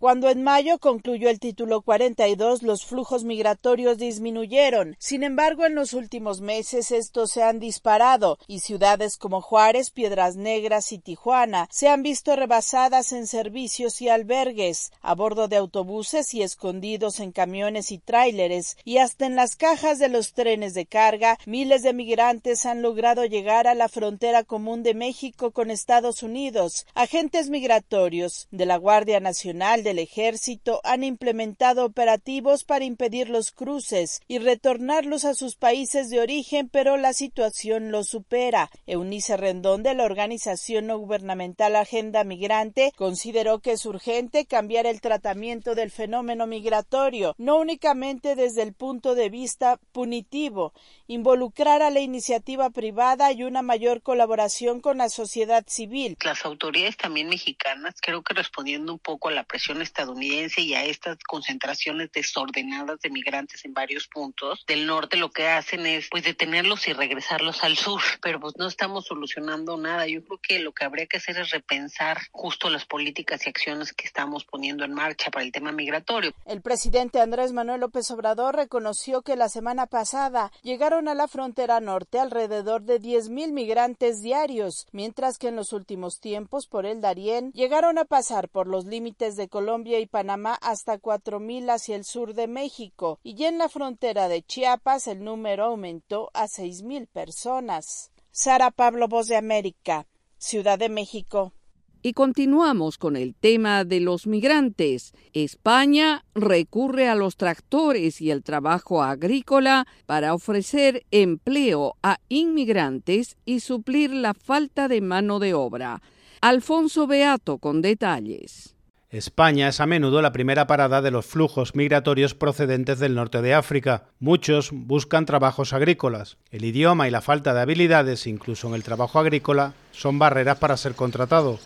Cuando 0.00 0.30
en 0.30 0.44
mayo 0.44 0.78
concluyó 0.78 1.28
el 1.28 1.40
título 1.40 1.82
42, 1.82 2.62
los 2.62 2.86
flujos 2.86 3.24
migratorios 3.24 3.98
disminuyeron. 3.98 4.94
Sin 5.00 5.24
embargo, 5.24 5.66
en 5.66 5.74
los 5.74 5.92
últimos 5.92 6.40
meses 6.40 6.92
estos 6.92 7.32
se 7.32 7.42
han 7.42 7.58
disparado 7.58 8.38
y 8.46 8.60
ciudades 8.60 9.16
como 9.16 9.40
Juárez, 9.40 9.90
Piedras 9.90 10.36
Negras 10.36 10.92
y 10.92 11.00
Tijuana 11.00 11.66
se 11.72 11.88
han 11.88 12.04
visto 12.04 12.36
rebasadas 12.36 13.10
en 13.10 13.26
servicios 13.26 14.00
y 14.00 14.08
albergues, 14.08 14.92
a 15.02 15.16
bordo 15.16 15.48
de 15.48 15.56
autobuses 15.56 16.32
y 16.32 16.42
escondidos 16.42 17.18
en 17.18 17.32
camiones 17.32 17.90
y 17.90 17.98
tráileres 17.98 18.76
y 18.84 18.98
hasta 18.98 19.26
en 19.26 19.34
las 19.34 19.56
cajas 19.56 19.98
de 19.98 20.08
los 20.08 20.32
trenes 20.32 20.74
de 20.74 20.86
carga, 20.86 21.40
miles 21.44 21.82
de 21.82 21.92
migrantes 21.92 22.66
han 22.66 22.82
logrado 22.82 23.24
llegar 23.24 23.66
a 23.66 23.74
la 23.74 23.88
frontera 23.88 24.44
común 24.44 24.84
de 24.84 24.94
México 24.94 25.50
con 25.50 25.72
Estados 25.72 26.22
Unidos. 26.22 26.86
Agentes 26.94 27.50
migratorios 27.50 28.46
de 28.52 28.64
la 28.64 28.76
Guardia 28.76 29.18
Nacional 29.18 29.87
del 29.88 29.98
ejército 30.00 30.82
han 30.84 31.02
implementado 31.02 31.86
operativos 31.86 32.64
para 32.64 32.84
impedir 32.84 33.30
los 33.30 33.52
cruces 33.52 34.20
y 34.28 34.38
retornarlos 34.38 35.24
a 35.24 35.32
sus 35.32 35.56
países 35.56 36.10
de 36.10 36.20
origen, 36.20 36.68
pero 36.68 36.98
la 36.98 37.14
situación 37.14 37.90
lo 37.90 38.04
supera. 38.04 38.70
Eunice 38.86 39.38
Rendón 39.38 39.82
de 39.82 39.94
la 39.94 40.04
organización 40.04 40.88
no 40.88 40.98
gubernamental 40.98 41.74
Agenda 41.74 42.22
Migrante 42.22 42.92
consideró 42.96 43.60
que 43.60 43.72
es 43.72 43.86
urgente 43.86 44.44
cambiar 44.44 44.84
el 44.84 45.00
tratamiento 45.00 45.74
del 45.74 45.90
fenómeno 45.90 46.46
migratorio, 46.46 47.34
no 47.38 47.56
únicamente 47.56 48.36
desde 48.36 48.64
el 48.64 48.74
punto 48.74 49.14
de 49.14 49.30
vista 49.30 49.80
punitivo, 49.92 50.74
involucrar 51.06 51.80
a 51.80 51.88
la 51.88 52.00
iniciativa 52.00 52.68
privada 52.68 53.32
y 53.32 53.42
una 53.42 53.62
mayor 53.62 54.02
colaboración 54.02 54.82
con 54.82 54.98
la 54.98 55.08
sociedad 55.08 55.64
civil. 55.66 56.18
Las 56.22 56.44
autoridades 56.44 56.98
también 56.98 57.30
mexicanas, 57.30 57.94
creo 58.02 58.22
que 58.22 58.34
respondiendo 58.34 58.92
un 58.92 58.98
poco 58.98 59.28
a 59.28 59.32
la 59.32 59.44
presión 59.44 59.77
estadounidense 59.82 60.60
y 60.60 60.74
a 60.74 60.84
estas 60.84 61.18
concentraciones 61.24 62.10
desordenadas 62.12 63.00
de 63.00 63.10
migrantes 63.10 63.64
en 63.64 63.74
varios 63.74 64.08
puntos 64.08 64.64
del 64.66 64.86
norte 64.86 65.16
lo 65.16 65.30
que 65.30 65.48
hacen 65.48 65.86
es 65.86 66.08
pues 66.10 66.24
detenerlos 66.24 66.86
y 66.88 66.92
regresarlos 66.92 67.62
al 67.64 67.76
sur, 67.76 68.00
pero 68.22 68.40
pues 68.40 68.56
no 68.56 68.66
estamos 68.66 69.06
solucionando 69.06 69.76
nada. 69.76 70.06
Yo 70.06 70.24
creo 70.24 70.38
que 70.38 70.58
lo 70.60 70.72
que 70.72 70.84
habría 70.84 71.06
que 71.06 71.18
hacer 71.18 71.38
es 71.38 71.50
repensar 71.50 72.18
justo 72.30 72.70
las 72.70 72.84
políticas 72.84 73.46
y 73.46 73.50
acciones 73.50 73.92
que 73.92 74.06
estamos 74.06 74.44
poniendo 74.44 74.84
en 74.84 74.92
marcha 74.92 75.30
para 75.30 75.44
el 75.44 75.52
tema 75.52 75.72
migratorio. 75.72 76.32
El 76.46 76.62
presidente 76.62 77.20
Andrés 77.20 77.52
Manuel 77.52 77.80
López 77.80 78.10
Obrador 78.10 78.56
reconoció 78.56 79.22
que 79.22 79.36
la 79.36 79.48
semana 79.48 79.86
pasada 79.86 80.52
llegaron 80.62 81.08
a 81.08 81.14
la 81.14 81.28
frontera 81.28 81.80
norte 81.80 82.18
alrededor 82.18 82.82
de 82.82 83.00
10.000 83.00 83.52
migrantes 83.52 84.22
diarios, 84.22 84.86
mientras 84.92 85.38
que 85.38 85.48
en 85.48 85.56
los 85.56 85.72
últimos 85.72 86.20
tiempos 86.20 86.66
por 86.66 86.86
el 86.86 87.00
Darién 87.00 87.52
llegaron 87.52 87.98
a 87.98 88.04
pasar 88.04 88.48
por 88.48 88.66
los 88.66 88.84
límites 88.84 89.36
de 89.36 89.48
Colombia 89.48 89.67
y 89.76 90.06
Panamá 90.06 90.54
hasta 90.62 90.98
4.000 90.98 91.70
hacia 91.70 91.96
el 91.96 92.04
sur 92.04 92.32
de 92.32 92.48
México, 92.48 93.20
y 93.22 93.44
en 93.44 93.58
la 93.58 93.68
frontera 93.68 94.28
de 94.28 94.42
Chiapas 94.42 95.06
el 95.06 95.22
número 95.22 95.66
aumentó 95.66 96.30
a 96.32 96.46
6.000 96.46 97.06
personas. 97.06 98.10
Sara 98.30 98.70
Pablo, 98.70 99.08
Voz 99.08 99.26
de 99.26 99.36
América, 99.36 100.06
Ciudad 100.38 100.78
de 100.78 100.88
México. 100.88 101.52
Y 102.00 102.14
continuamos 102.14 102.96
con 102.96 103.16
el 103.16 103.34
tema 103.34 103.84
de 103.84 104.00
los 104.00 104.26
migrantes. 104.26 105.12
España 105.34 106.24
recurre 106.34 107.08
a 107.08 107.14
los 107.14 107.36
tractores 107.36 108.22
y 108.22 108.30
el 108.30 108.42
trabajo 108.42 109.02
agrícola 109.02 109.86
para 110.06 110.32
ofrecer 110.32 111.04
empleo 111.10 111.96
a 112.02 112.20
inmigrantes 112.28 113.36
y 113.44 113.60
suplir 113.60 114.14
la 114.14 114.32
falta 114.32 114.88
de 114.88 115.02
mano 115.02 115.40
de 115.40 115.52
obra. 115.52 116.00
Alfonso 116.40 117.06
Beato 117.06 117.58
con 117.58 117.82
detalles. 117.82 118.77
España 119.10 119.68
es 119.68 119.80
a 119.80 119.86
menudo 119.86 120.20
la 120.20 120.32
primera 120.32 120.66
parada 120.66 121.00
de 121.00 121.10
los 121.10 121.24
flujos 121.24 121.74
migratorios 121.74 122.34
procedentes 122.34 122.98
del 122.98 123.14
norte 123.14 123.40
de 123.40 123.54
África. 123.54 124.02
Muchos 124.20 124.68
buscan 124.70 125.24
trabajos 125.24 125.72
agrícolas. 125.72 126.36
El 126.50 126.66
idioma 126.66 127.08
y 127.08 127.10
la 127.10 127.22
falta 127.22 127.54
de 127.54 127.62
habilidades, 127.62 128.26
incluso 128.26 128.68
en 128.68 128.74
el 128.74 128.84
trabajo 128.84 129.18
agrícola, 129.18 129.72
son 129.92 130.18
barreras 130.18 130.58
para 130.58 130.76
ser 130.76 130.94
contratado. 130.94 131.58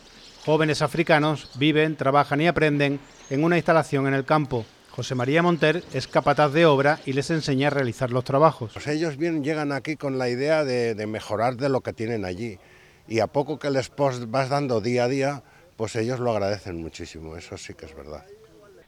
Jóvenes 0.46 0.82
africanos 0.82 1.50
viven, 1.56 1.96
trabajan 1.96 2.40
y 2.40 2.46
aprenden 2.46 3.00
en 3.28 3.42
una 3.42 3.56
instalación 3.56 4.06
en 4.06 4.14
el 4.14 4.24
campo. 4.24 4.64
José 4.90 5.16
María 5.16 5.42
Monter 5.42 5.82
es 5.92 6.06
capataz 6.06 6.52
de 6.52 6.66
obra 6.66 7.00
y 7.06 7.12
les 7.12 7.28
enseña 7.30 7.66
a 7.66 7.70
realizar 7.70 8.12
los 8.12 8.22
trabajos. 8.22 8.70
Pues 8.72 8.86
ellos 8.86 9.16
vienen, 9.16 9.42
llegan 9.42 9.72
aquí 9.72 9.96
con 9.96 10.16
la 10.16 10.28
idea 10.28 10.64
de, 10.64 10.94
de 10.94 11.06
mejorar 11.08 11.56
de 11.56 11.70
lo 11.70 11.80
que 11.80 11.92
tienen 11.92 12.24
allí 12.24 12.60
y 13.08 13.18
a 13.18 13.26
poco 13.26 13.58
que 13.58 13.70
les 13.70 13.90
vas 14.28 14.48
dando 14.48 14.80
día 14.80 15.04
a 15.04 15.08
día, 15.08 15.42
pues 15.76 15.96
ellos 15.96 16.20
lo 16.20 16.30
agradecen 16.30 16.80
muchísimo, 16.80 17.36
eso 17.36 17.56
sí 17.56 17.74
que 17.74 17.86
es 17.86 17.94
verdad. 17.94 18.24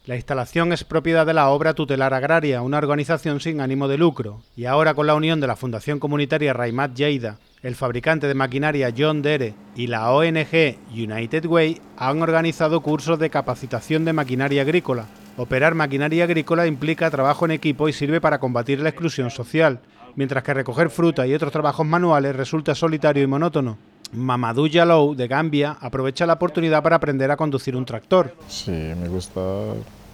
La 0.06 0.16
instalación 0.16 0.74
es 0.74 0.84
propiedad 0.84 1.24
de 1.24 1.32
la 1.32 1.48
Obra 1.48 1.72
Tutelar 1.72 2.12
Agraria, 2.12 2.60
una 2.60 2.76
organización 2.76 3.40
sin 3.40 3.62
ánimo 3.62 3.88
de 3.88 3.96
lucro, 3.96 4.42
y 4.54 4.66
ahora 4.66 4.92
con 4.92 5.06
la 5.06 5.14
unión 5.14 5.40
de 5.40 5.46
la 5.46 5.56
Fundación 5.56 5.98
Comunitaria 5.98 6.52
Raimat 6.52 6.94
Lleida, 6.94 7.38
el 7.62 7.74
fabricante 7.74 8.28
de 8.28 8.34
maquinaria 8.34 8.92
John 8.94 9.22
Dere 9.22 9.54
y 9.74 9.86
la 9.86 10.12
ONG 10.12 10.76
United 10.90 11.46
Way 11.46 11.80
han 11.96 12.20
organizado 12.20 12.82
cursos 12.82 13.18
de 13.18 13.30
capacitación 13.30 14.04
de 14.04 14.12
maquinaria 14.12 14.60
agrícola. 14.60 15.06
Operar 15.38 15.74
maquinaria 15.74 16.24
agrícola 16.24 16.66
implica 16.66 17.10
trabajo 17.10 17.46
en 17.46 17.52
equipo 17.52 17.88
y 17.88 17.94
sirve 17.94 18.20
para 18.20 18.38
combatir 18.38 18.80
la 18.80 18.90
exclusión 18.90 19.30
social, 19.30 19.80
mientras 20.16 20.44
que 20.44 20.52
recoger 20.52 20.90
fruta 20.90 21.26
y 21.26 21.32
otros 21.32 21.50
trabajos 21.50 21.86
manuales 21.86 22.36
resulta 22.36 22.74
solitario 22.74 23.22
y 23.22 23.26
monótono. 23.26 23.78
Mamadou 24.12 24.66
Yalou, 24.66 25.14
de 25.14 25.26
Gambia, 25.26 25.76
aprovecha 25.80 26.26
la 26.26 26.34
oportunidad 26.34 26.82
para 26.82 26.96
aprender 26.96 27.30
a 27.30 27.36
conducir 27.36 27.76
un 27.76 27.84
tractor. 27.84 28.34
Sí, 28.48 28.70
me 28.70 29.08
gusta 29.08 29.40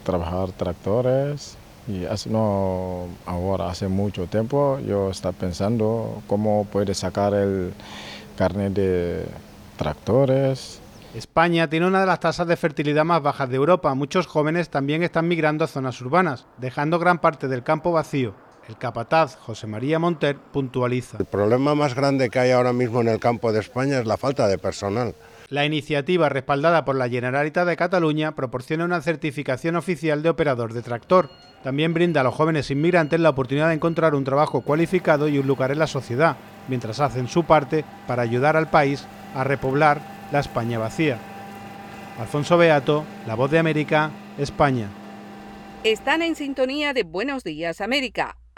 trabajar 0.04 0.52
tractores 0.52 1.56
y 1.86 2.04
hace, 2.04 2.30
no 2.30 3.06
ahora, 3.26 3.68
hace 3.68 3.88
mucho 3.88 4.26
tiempo 4.26 4.78
yo 4.86 5.10
estaba 5.10 5.32
pensando 5.32 6.22
cómo 6.26 6.66
puede 6.70 6.94
sacar 6.94 7.34
el 7.34 7.72
carnet 8.36 8.72
de 8.72 9.26
tractores. 9.76 10.80
España 11.14 11.68
tiene 11.68 11.86
una 11.86 12.00
de 12.00 12.06
las 12.06 12.20
tasas 12.20 12.46
de 12.46 12.56
fertilidad 12.56 13.04
más 13.04 13.20
bajas 13.20 13.50
de 13.50 13.56
Europa. 13.56 13.92
Muchos 13.94 14.26
jóvenes 14.26 14.70
también 14.70 15.02
están 15.02 15.26
migrando 15.26 15.64
a 15.64 15.68
zonas 15.68 16.00
urbanas, 16.00 16.46
dejando 16.58 16.98
gran 16.98 17.18
parte 17.18 17.48
del 17.48 17.64
campo 17.64 17.90
vacío. 17.90 18.34
El 18.68 18.76
capataz 18.76 19.36
José 19.36 19.66
María 19.66 19.98
Monter 19.98 20.36
puntualiza. 20.36 21.18
El 21.18 21.24
problema 21.24 21.74
más 21.74 21.94
grande 21.94 22.30
que 22.30 22.38
hay 22.38 22.50
ahora 22.52 22.72
mismo 22.72 23.00
en 23.00 23.08
el 23.08 23.18
campo 23.18 23.52
de 23.52 23.60
España 23.60 23.98
es 23.98 24.06
la 24.06 24.16
falta 24.16 24.46
de 24.46 24.58
personal. 24.58 25.14
La 25.48 25.66
iniciativa, 25.66 26.28
respaldada 26.28 26.84
por 26.84 26.94
la 26.94 27.08
Generalitat 27.08 27.66
de 27.66 27.76
Cataluña, 27.76 28.36
proporciona 28.36 28.84
una 28.84 29.00
certificación 29.00 29.74
oficial 29.74 30.22
de 30.22 30.28
operador 30.28 30.72
de 30.72 30.82
tractor. 30.82 31.28
También 31.64 31.92
brinda 31.92 32.20
a 32.20 32.24
los 32.24 32.34
jóvenes 32.34 32.70
inmigrantes 32.70 33.18
la 33.18 33.30
oportunidad 33.30 33.68
de 33.68 33.74
encontrar 33.74 34.14
un 34.14 34.22
trabajo 34.22 34.60
cualificado 34.60 35.26
y 35.26 35.38
un 35.38 35.48
lugar 35.48 35.72
en 35.72 35.80
la 35.80 35.88
sociedad, 35.88 36.36
mientras 36.68 37.00
hacen 37.00 37.26
su 37.26 37.44
parte 37.44 37.84
para 38.06 38.22
ayudar 38.22 38.56
al 38.56 38.70
país 38.70 39.04
a 39.34 39.42
repoblar 39.42 40.00
la 40.30 40.38
España 40.38 40.78
vacía. 40.78 41.18
Alfonso 42.20 42.56
Beato, 42.56 43.04
La 43.26 43.34
Voz 43.34 43.50
de 43.50 43.58
América, 43.58 44.10
España. 44.38 44.88
Están 45.82 46.22
en 46.22 46.36
sintonía 46.36 46.92
de 46.92 47.02
Buenos 47.02 47.42
Días 47.42 47.80
América. 47.80 48.36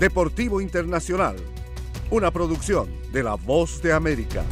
Deportivo 0.00 0.62
Internacional, 0.62 1.36
una 2.10 2.30
producción 2.30 2.88
de 3.12 3.22
La 3.22 3.34
Voz 3.34 3.82
de 3.82 3.92
América. 3.92 4.42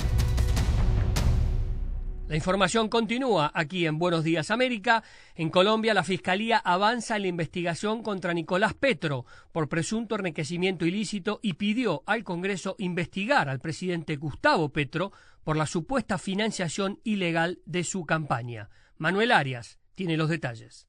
La 2.26 2.36
información 2.36 2.90
continúa 2.90 3.50
aquí 3.54 3.86
en 3.86 3.98
Buenos 3.98 4.24
Días 4.24 4.50
América. 4.50 5.02
En 5.34 5.48
Colombia, 5.48 5.94
la 5.94 6.04
Fiscalía 6.04 6.58
avanza 6.58 7.16
en 7.16 7.22
la 7.22 7.28
investigación 7.28 8.02
contra 8.02 8.34
Nicolás 8.34 8.74
Petro 8.74 9.24
por 9.50 9.70
presunto 9.70 10.16
enriquecimiento 10.16 10.84
ilícito 10.84 11.40
y 11.42 11.54
pidió 11.54 12.02
al 12.04 12.24
Congreso 12.24 12.76
investigar 12.76 13.48
al 13.48 13.60
presidente 13.60 14.16
Gustavo 14.16 14.68
Petro 14.68 15.12
por 15.44 15.56
la 15.56 15.64
supuesta 15.64 16.18
financiación 16.18 17.00
ilegal 17.04 17.60
de 17.64 17.84
su 17.84 18.04
campaña. 18.04 18.68
Manuel 18.98 19.32
Arias 19.32 19.78
tiene 19.94 20.18
los 20.18 20.28
detalles. 20.28 20.87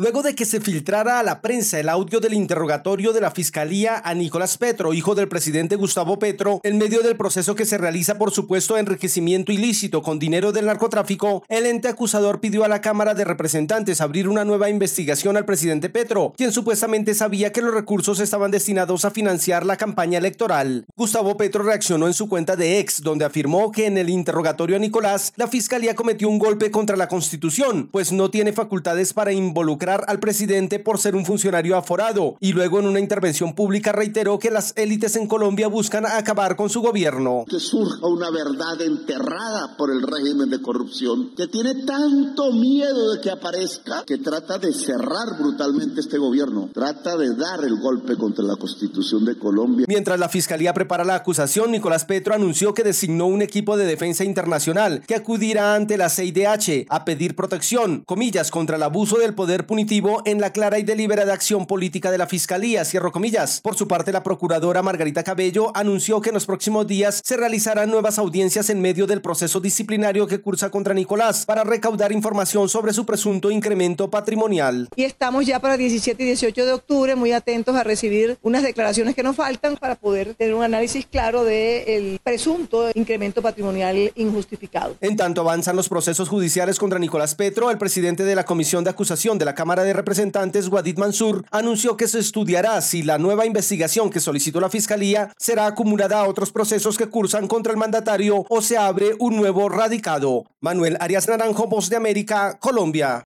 Luego 0.00 0.22
de 0.22 0.34
que 0.34 0.46
se 0.46 0.62
filtrara 0.62 1.18
a 1.18 1.22
la 1.22 1.42
prensa 1.42 1.78
el 1.78 1.90
audio 1.90 2.20
del 2.20 2.32
interrogatorio 2.32 3.12
de 3.12 3.20
la 3.20 3.32
Fiscalía 3.32 4.00
a 4.02 4.14
Nicolás 4.14 4.56
Petro, 4.56 4.94
hijo 4.94 5.14
del 5.14 5.28
presidente 5.28 5.76
Gustavo 5.76 6.18
Petro, 6.18 6.58
en 6.62 6.78
medio 6.78 7.02
del 7.02 7.18
proceso 7.18 7.54
que 7.54 7.66
se 7.66 7.76
realiza 7.76 8.16
por 8.16 8.30
supuesto 8.30 8.78
enriquecimiento 8.78 9.52
ilícito 9.52 10.00
con 10.00 10.18
dinero 10.18 10.52
del 10.52 10.64
narcotráfico, 10.64 11.44
el 11.50 11.66
ente 11.66 11.88
acusador 11.88 12.40
pidió 12.40 12.64
a 12.64 12.68
la 12.68 12.80
Cámara 12.80 13.12
de 13.12 13.26
Representantes 13.26 14.00
abrir 14.00 14.26
una 14.26 14.46
nueva 14.46 14.70
investigación 14.70 15.36
al 15.36 15.44
presidente 15.44 15.90
Petro, 15.90 16.32
quien 16.34 16.50
supuestamente 16.50 17.12
sabía 17.12 17.52
que 17.52 17.60
los 17.60 17.74
recursos 17.74 18.20
estaban 18.20 18.50
destinados 18.50 19.04
a 19.04 19.10
financiar 19.10 19.66
la 19.66 19.76
campaña 19.76 20.16
electoral. 20.16 20.86
Gustavo 20.96 21.36
Petro 21.36 21.62
reaccionó 21.62 22.06
en 22.06 22.14
su 22.14 22.26
cuenta 22.26 22.56
de 22.56 22.78
ex, 22.78 23.02
donde 23.02 23.26
afirmó 23.26 23.70
que 23.70 23.84
en 23.84 23.98
el 23.98 24.08
interrogatorio 24.08 24.76
a 24.76 24.78
Nicolás, 24.78 25.34
la 25.36 25.46
Fiscalía 25.46 25.94
cometió 25.94 26.26
un 26.30 26.38
golpe 26.38 26.70
contra 26.70 26.96
la 26.96 27.08
Constitución, 27.08 27.90
pues 27.92 28.12
no 28.12 28.30
tiene 28.30 28.54
facultades 28.54 29.12
para 29.12 29.32
involucrar 29.32 29.89
al 29.90 30.20
presidente 30.20 30.78
por 30.78 30.98
ser 30.98 31.16
un 31.16 31.26
funcionario 31.26 31.76
aforado 31.76 32.36
y 32.40 32.52
luego 32.52 32.78
en 32.78 32.86
una 32.86 33.00
intervención 33.00 33.54
pública 33.54 33.92
reiteró 33.92 34.38
que 34.38 34.50
las 34.50 34.72
élites 34.76 35.16
en 35.16 35.26
Colombia 35.26 35.68
buscan 35.68 36.06
acabar 36.06 36.56
con 36.56 36.70
su 36.70 36.80
gobierno. 36.80 37.44
Que 37.48 37.58
surja 37.58 38.06
una 38.06 38.30
verdad 38.30 38.80
enterrada 38.80 39.76
por 39.76 39.90
el 39.90 40.02
régimen 40.02 40.48
de 40.50 40.62
corrupción 40.62 41.32
que 41.36 41.48
tiene 41.48 41.84
tanto 41.84 42.52
miedo 42.52 43.12
de 43.12 43.20
que 43.20 43.30
aparezca 43.30 44.04
que 44.06 44.18
trata 44.18 44.58
de 44.58 44.72
cerrar 44.72 45.38
brutalmente 45.38 46.00
este 46.00 46.18
gobierno, 46.18 46.70
trata 46.72 47.16
de 47.16 47.34
dar 47.34 47.64
el 47.64 47.76
golpe 47.80 48.16
contra 48.16 48.44
la 48.44 48.56
constitución 48.56 49.24
de 49.24 49.36
Colombia. 49.36 49.86
Mientras 49.88 50.18
la 50.18 50.28
fiscalía 50.28 50.72
prepara 50.72 51.04
la 51.04 51.16
acusación, 51.16 51.72
Nicolás 51.72 52.04
Petro 52.04 52.34
anunció 52.34 52.74
que 52.74 52.84
designó 52.84 53.26
un 53.26 53.42
equipo 53.42 53.76
de 53.76 53.86
defensa 53.86 54.24
internacional 54.24 55.02
que 55.06 55.14
acudirá 55.14 55.74
ante 55.74 55.96
la 55.96 56.08
CIDH 56.08 56.86
a 56.88 57.04
pedir 57.04 57.34
protección, 57.34 58.02
comillas, 58.06 58.50
contra 58.50 58.76
el 58.76 58.82
abuso 58.82 59.18
del 59.18 59.34
poder 59.34 59.66
punitivo 59.66 59.79
en 60.24 60.40
la 60.40 60.52
clara 60.52 60.78
y 60.78 60.82
deliberada 60.82 61.32
acción 61.32 61.66
política 61.66 62.10
de 62.10 62.18
la 62.18 62.26
Fiscalía, 62.26 62.84
cierro 62.84 63.12
comillas. 63.12 63.60
Por 63.60 63.76
su 63.76 63.88
parte, 63.88 64.12
la 64.12 64.22
procuradora 64.22 64.82
Margarita 64.82 65.22
Cabello 65.22 65.72
anunció 65.74 66.20
que 66.20 66.28
en 66.28 66.34
los 66.34 66.44
próximos 66.44 66.86
días 66.86 67.22
se 67.24 67.36
realizarán 67.36 67.90
nuevas 67.90 68.18
audiencias 68.18 68.68
en 68.68 68.82
medio 68.82 69.06
del 69.06 69.22
proceso 69.22 69.58
disciplinario 69.58 70.26
que 70.26 70.40
cursa 70.40 70.70
contra 70.70 70.92
Nicolás 70.92 71.46
para 71.46 71.64
recaudar 71.64 72.12
información 72.12 72.68
sobre 72.68 72.92
su 72.92 73.06
presunto 73.06 73.50
incremento 73.50 74.10
patrimonial. 74.10 74.88
Y 74.96 75.04
estamos 75.04 75.46
ya 75.46 75.60
para 75.60 75.78
17 75.78 76.22
y 76.22 76.26
18 76.26 76.66
de 76.66 76.72
octubre 76.72 77.16
muy 77.16 77.32
atentos 77.32 77.74
a 77.74 77.82
recibir 77.82 78.38
unas 78.42 78.62
declaraciones 78.62 79.14
que 79.14 79.22
nos 79.22 79.36
faltan 79.36 79.76
para 79.76 79.94
poder 79.94 80.34
tener 80.34 80.54
un 80.54 80.62
análisis 80.62 81.06
claro 81.06 81.42
del 81.42 82.20
presunto 82.22 82.90
incremento 82.94 83.40
patrimonial 83.40 84.12
injustificado. 84.14 84.96
En 85.00 85.16
tanto 85.16 85.40
avanzan 85.40 85.74
los 85.74 85.88
procesos 85.88 86.28
judiciales 86.28 86.78
contra 86.78 86.98
Nicolás 86.98 87.34
Petro, 87.34 87.70
el 87.70 87.78
presidente 87.78 88.24
de 88.24 88.34
la 88.34 88.44
Comisión 88.44 88.84
de 88.84 88.90
Acusación 88.90 89.38
de 89.38 89.46
la 89.46 89.54
Cámara 89.54 89.69
Cámara 89.70 89.84
de 89.84 89.92
Representantes, 89.92 90.66
Wadid 90.66 90.98
Mansur, 90.98 91.44
anunció 91.52 91.96
que 91.96 92.08
se 92.08 92.18
estudiará 92.18 92.80
si 92.80 93.04
la 93.04 93.18
nueva 93.18 93.46
investigación 93.46 94.10
que 94.10 94.18
solicitó 94.18 94.60
la 94.60 94.68
Fiscalía 94.68 95.32
será 95.38 95.66
acumulada 95.66 96.18
a 96.18 96.26
otros 96.26 96.50
procesos 96.50 96.98
que 96.98 97.06
cursan 97.06 97.46
contra 97.46 97.72
el 97.72 97.78
mandatario 97.78 98.44
o 98.48 98.62
se 98.62 98.76
abre 98.76 99.14
un 99.20 99.36
nuevo 99.36 99.68
radicado. 99.68 100.46
Manuel 100.60 100.96
Arias 100.98 101.28
Naranjo, 101.28 101.68
Voz 101.68 101.88
de 101.88 101.94
América, 101.94 102.58
Colombia. 102.58 103.22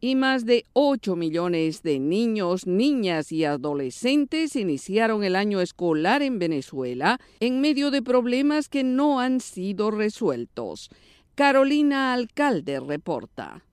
Y 0.00 0.14
más 0.14 0.46
de 0.46 0.66
8 0.72 1.16
millones 1.16 1.82
de 1.82 1.98
niños, 1.98 2.68
niñas 2.68 3.32
y 3.32 3.44
adolescentes 3.44 4.54
iniciaron 4.54 5.24
el 5.24 5.34
año 5.34 5.60
escolar 5.60 6.22
en 6.22 6.38
Venezuela 6.38 7.18
en 7.40 7.60
medio 7.60 7.90
de 7.90 8.02
problemas 8.02 8.68
que 8.68 8.84
no 8.84 9.18
han 9.18 9.40
sido 9.40 9.90
resueltos. 9.90 10.90
Carolina 11.34 12.12
Alcalde 12.12 12.78
reporta. 12.78 13.64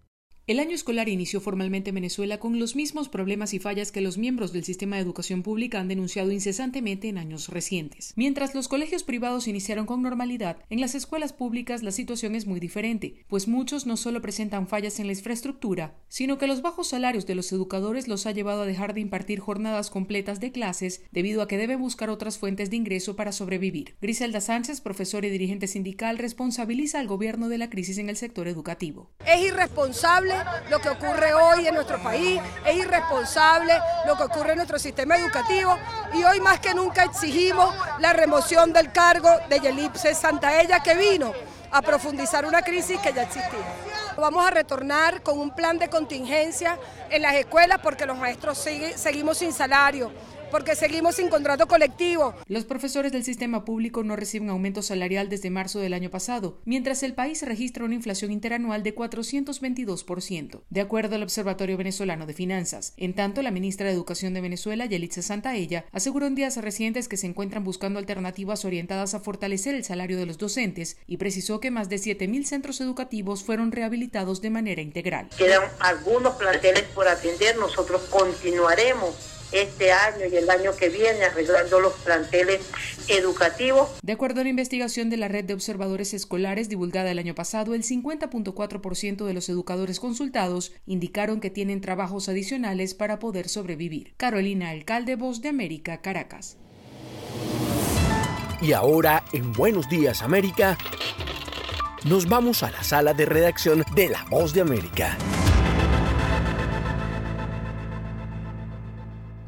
El 0.48 0.60
año 0.60 0.76
escolar 0.76 1.10
inició 1.10 1.42
formalmente 1.42 1.90
en 1.90 1.96
Venezuela 1.96 2.38
con 2.38 2.60
los 2.60 2.76
mismos 2.76 3.10
problemas 3.10 3.56
y 3.56 3.60
fallas 3.60 3.92
que 3.92 4.00
los 4.00 4.20
miembros 4.20 4.54
del 4.54 4.64
sistema 4.64 4.96
de 4.96 5.02
educación 5.02 5.42
pública 5.42 5.80
han 5.80 5.88
denunciado 5.88 6.32
incesantemente 6.32 7.08
en 7.08 7.18
años 7.18 7.48
recientes. 7.48 8.14
Mientras 8.16 8.54
los 8.54 8.68
colegios 8.68 9.02
privados 9.02 9.48
iniciaron 9.48 9.88
con 9.88 10.04
normalidad, 10.04 10.58
en 10.70 10.82
las 10.82 10.94
escuelas 10.94 11.34
públicas 11.34 11.82
la 11.82 11.92
situación 11.92 12.36
es 12.36 12.46
muy 12.46 12.60
diferente, 12.60 13.26
pues 13.28 13.48
muchos 13.48 13.88
no 13.88 13.98
solo 13.98 14.22
presentan 14.22 14.68
fallas 14.68 15.00
en 15.00 15.08
la 15.08 15.14
infraestructura, 15.14 15.96
sino 16.10 16.38
que 16.38 16.46
los 16.46 16.62
bajos 16.62 16.90
salarios 16.90 17.26
de 17.26 17.34
los 17.34 17.52
educadores 17.52 18.08
los 18.08 18.28
ha 18.28 18.32
llevado 18.32 18.62
a 18.62 18.68
dejar 18.68 18.94
de 18.94 19.02
impartir 19.02 19.40
jornadas 19.40 19.90
completas 19.90 20.40
de 20.40 20.52
clases 20.52 21.02
debido 21.12 21.42
a 21.42 21.48
que 21.48 21.58
deben 21.58 21.80
buscar 21.80 22.12
otras 22.12 22.38
fuentes 22.38 22.70
de 22.70 22.76
ingreso 22.76 23.16
para 23.16 23.32
sobrevivir. 23.32 23.96
Griselda 24.00 24.42
Sánchez, 24.42 24.80
profesora 24.82 25.26
y 25.26 25.32
dirigente 25.32 25.66
sindical, 25.66 26.20
responsabiliza 26.20 27.00
al 27.00 27.08
gobierno 27.08 27.50
de 27.50 27.58
la 27.58 27.72
crisis 27.72 27.98
en 27.98 28.10
el 28.10 28.16
sector 28.16 28.48
educativo. 28.48 29.10
Es 29.26 29.44
irresponsable 29.44 30.35
lo 30.70 30.80
que 30.80 30.90
ocurre 30.90 31.34
hoy 31.34 31.68
en 31.68 31.76
nuestro 31.76 32.02
país, 32.02 32.42
es 32.66 32.76
irresponsable 32.76 33.74
lo 34.06 34.16
que 34.16 34.24
ocurre 34.24 34.52
en 34.52 34.58
nuestro 34.58 34.80
sistema 34.80 35.18
educativo 35.18 35.78
y 36.14 36.24
hoy 36.24 36.40
más 36.40 36.60
que 36.60 36.74
nunca 36.74 37.04
exigimos 37.04 37.74
la 38.00 38.14
remoción 38.14 38.74
del 38.74 38.92
cargo 38.92 39.30
de 39.50 39.60
Yelipse 39.60 40.14
Santaella 40.16 40.82
que 40.82 40.96
vino 40.96 41.34
a 41.72 41.82
profundizar 41.82 42.46
una 42.46 42.62
crisis 42.62 43.00
que 43.00 43.12
ya 43.12 43.24
existía. 43.24 43.66
Vamos 44.18 44.48
a 44.48 44.52
retornar 44.52 45.22
con 45.22 45.40
un 45.40 45.52
plan 45.52 45.78
de 45.78 45.90
contingencia 45.90 46.80
en 47.10 47.22
las 47.22 47.36
escuelas 47.36 47.80
porque 47.84 48.06
los 48.06 48.18
maestros 48.18 48.58
seguimos 48.96 49.40
sin 49.40 49.52
salario 49.52 50.12
porque 50.52 50.76
seguimos 50.76 51.16
sin 51.16 51.30
contrato 51.30 51.68
colectivo. 51.68 52.34
Los 52.48 52.66
profesores 52.66 53.12
del 53.12 53.24
sistema 53.24 53.66
público 53.66 54.04
no 54.04 54.16
reciben 54.16 54.50
aumento 54.50 54.82
salarial 54.82 55.30
desde 55.30 55.50
marzo 55.50 55.80
del 55.80 55.94
año 55.94 56.10
pasado, 56.10 56.60
mientras 56.66 57.04
el 57.04 57.14
país 57.14 57.42
registra 57.44 57.86
una 57.86 57.96
inflación 57.96 58.32
interanual 58.32 58.84
de 58.84 58.96
422%, 58.96 60.62
de 60.70 60.82
acuerdo 60.82 61.16
al 61.16 61.24
Observatorio 61.24 61.78
Venezolano 61.78 62.26
de 62.26 62.34
Finanzas. 62.34 62.94
En 62.98 63.14
tanto, 63.14 63.42
la 63.42 63.52
ministra 63.52 63.88
de 63.88 63.94
Educación 63.94 64.34
de 64.34 64.42
Venezuela, 64.42 64.86
Yelitza 64.86 65.22
Santaella, 65.22 65.86
aseguró 65.92 66.26
en 66.26 66.36
días 66.36 66.58
recientes 66.58 67.08
que 67.08 67.18
se 67.18 67.28
encuentran 67.28 67.64
buscando 67.64 68.00
alternativas 68.00 68.66
orientadas 68.66 69.14
a 69.14 69.20
fortalecer 69.20 69.76
el 69.76 69.84
salario 69.84 70.18
de 70.18 70.26
los 70.26 70.38
docentes 70.38 70.98
y 71.08 71.18
precisó 71.18 71.60
que 71.60 71.72
más 71.72 71.90
de 71.90 71.98
7.000 71.98 72.44
centros 72.46 72.82
educativos 72.82 73.44
fueron 73.44 73.72
rehabilitados 73.72 74.42
de 74.42 74.50
manera 74.50 74.82
integral. 74.82 75.30
Quedan 75.38 75.64
algunos 75.80 76.36
planteles 76.36 76.84
por 76.94 77.08
atender, 77.08 77.58
nosotros 77.58 78.04
continuaremos 78.10 79.35
este 79.52 79.92
año 79.92 80.26
y 80.32 80.36
el 80.36 80.50
año 80.50 80.76
que 80.76 80.90
viene 80.90 81.24
arreglando 81.24 81.80
los 81.80 81.94
planteles 81.94 82.62
educativos. 83.08 83.90
De 84.02 84.14
acuerdo 84.14 84.42
a 84.42 84.44
la 84.44 84.50
investigación 84.50 85.10
de 85.10 85.18
la 85.18 85.28
red 85.28 85.46
de 85.46 85.54
observadores 85.54 86.14
escolares 86.14 86.70
divulgada 86.70 87.12
el 87.12 87.20
año 87.20 87.36
pasado, 87.36 87.74
el 87.74 87.84
50.4% 87.84 89.26
de 89.26 89.34
los 89.34 89.50
educadores 89.50 90.00
consultados 90.00 90.74
indicaron 90.86 91.40
que 91.40 91.50
tienen 91.50 91.82
trabajos 91.82 92.30
adicionales 92.30 92.94
para 92.94 93.20
poder 93.20 93.50
sobrevivir. 93.50 94.14
Carolina 94.18 94.70
Alcalde, 94.70 95.16
Voz 95.16 95.42
de 95.42 95.50
América, 95.50 96.02
Caracas. 96.02 96.58
Y 98.62 98.74
ahora, 98.74 99.24
en 99.34 99.52
Buenos 99.52 99.88
Días 99.90 100.22
América, 100.22 100.78
nos 102.06 102.28
vamos 102.28 102.64
a 102.64 102.72
la 102.72 102.84
sala 102.84 103.14
de 103.14 103.26
redacción 103.26 103.84
de 103.96 104.10
La 104.10 104.24
Voz 104.30 104.54
de 104.54 104.62
América. 104.62 105.18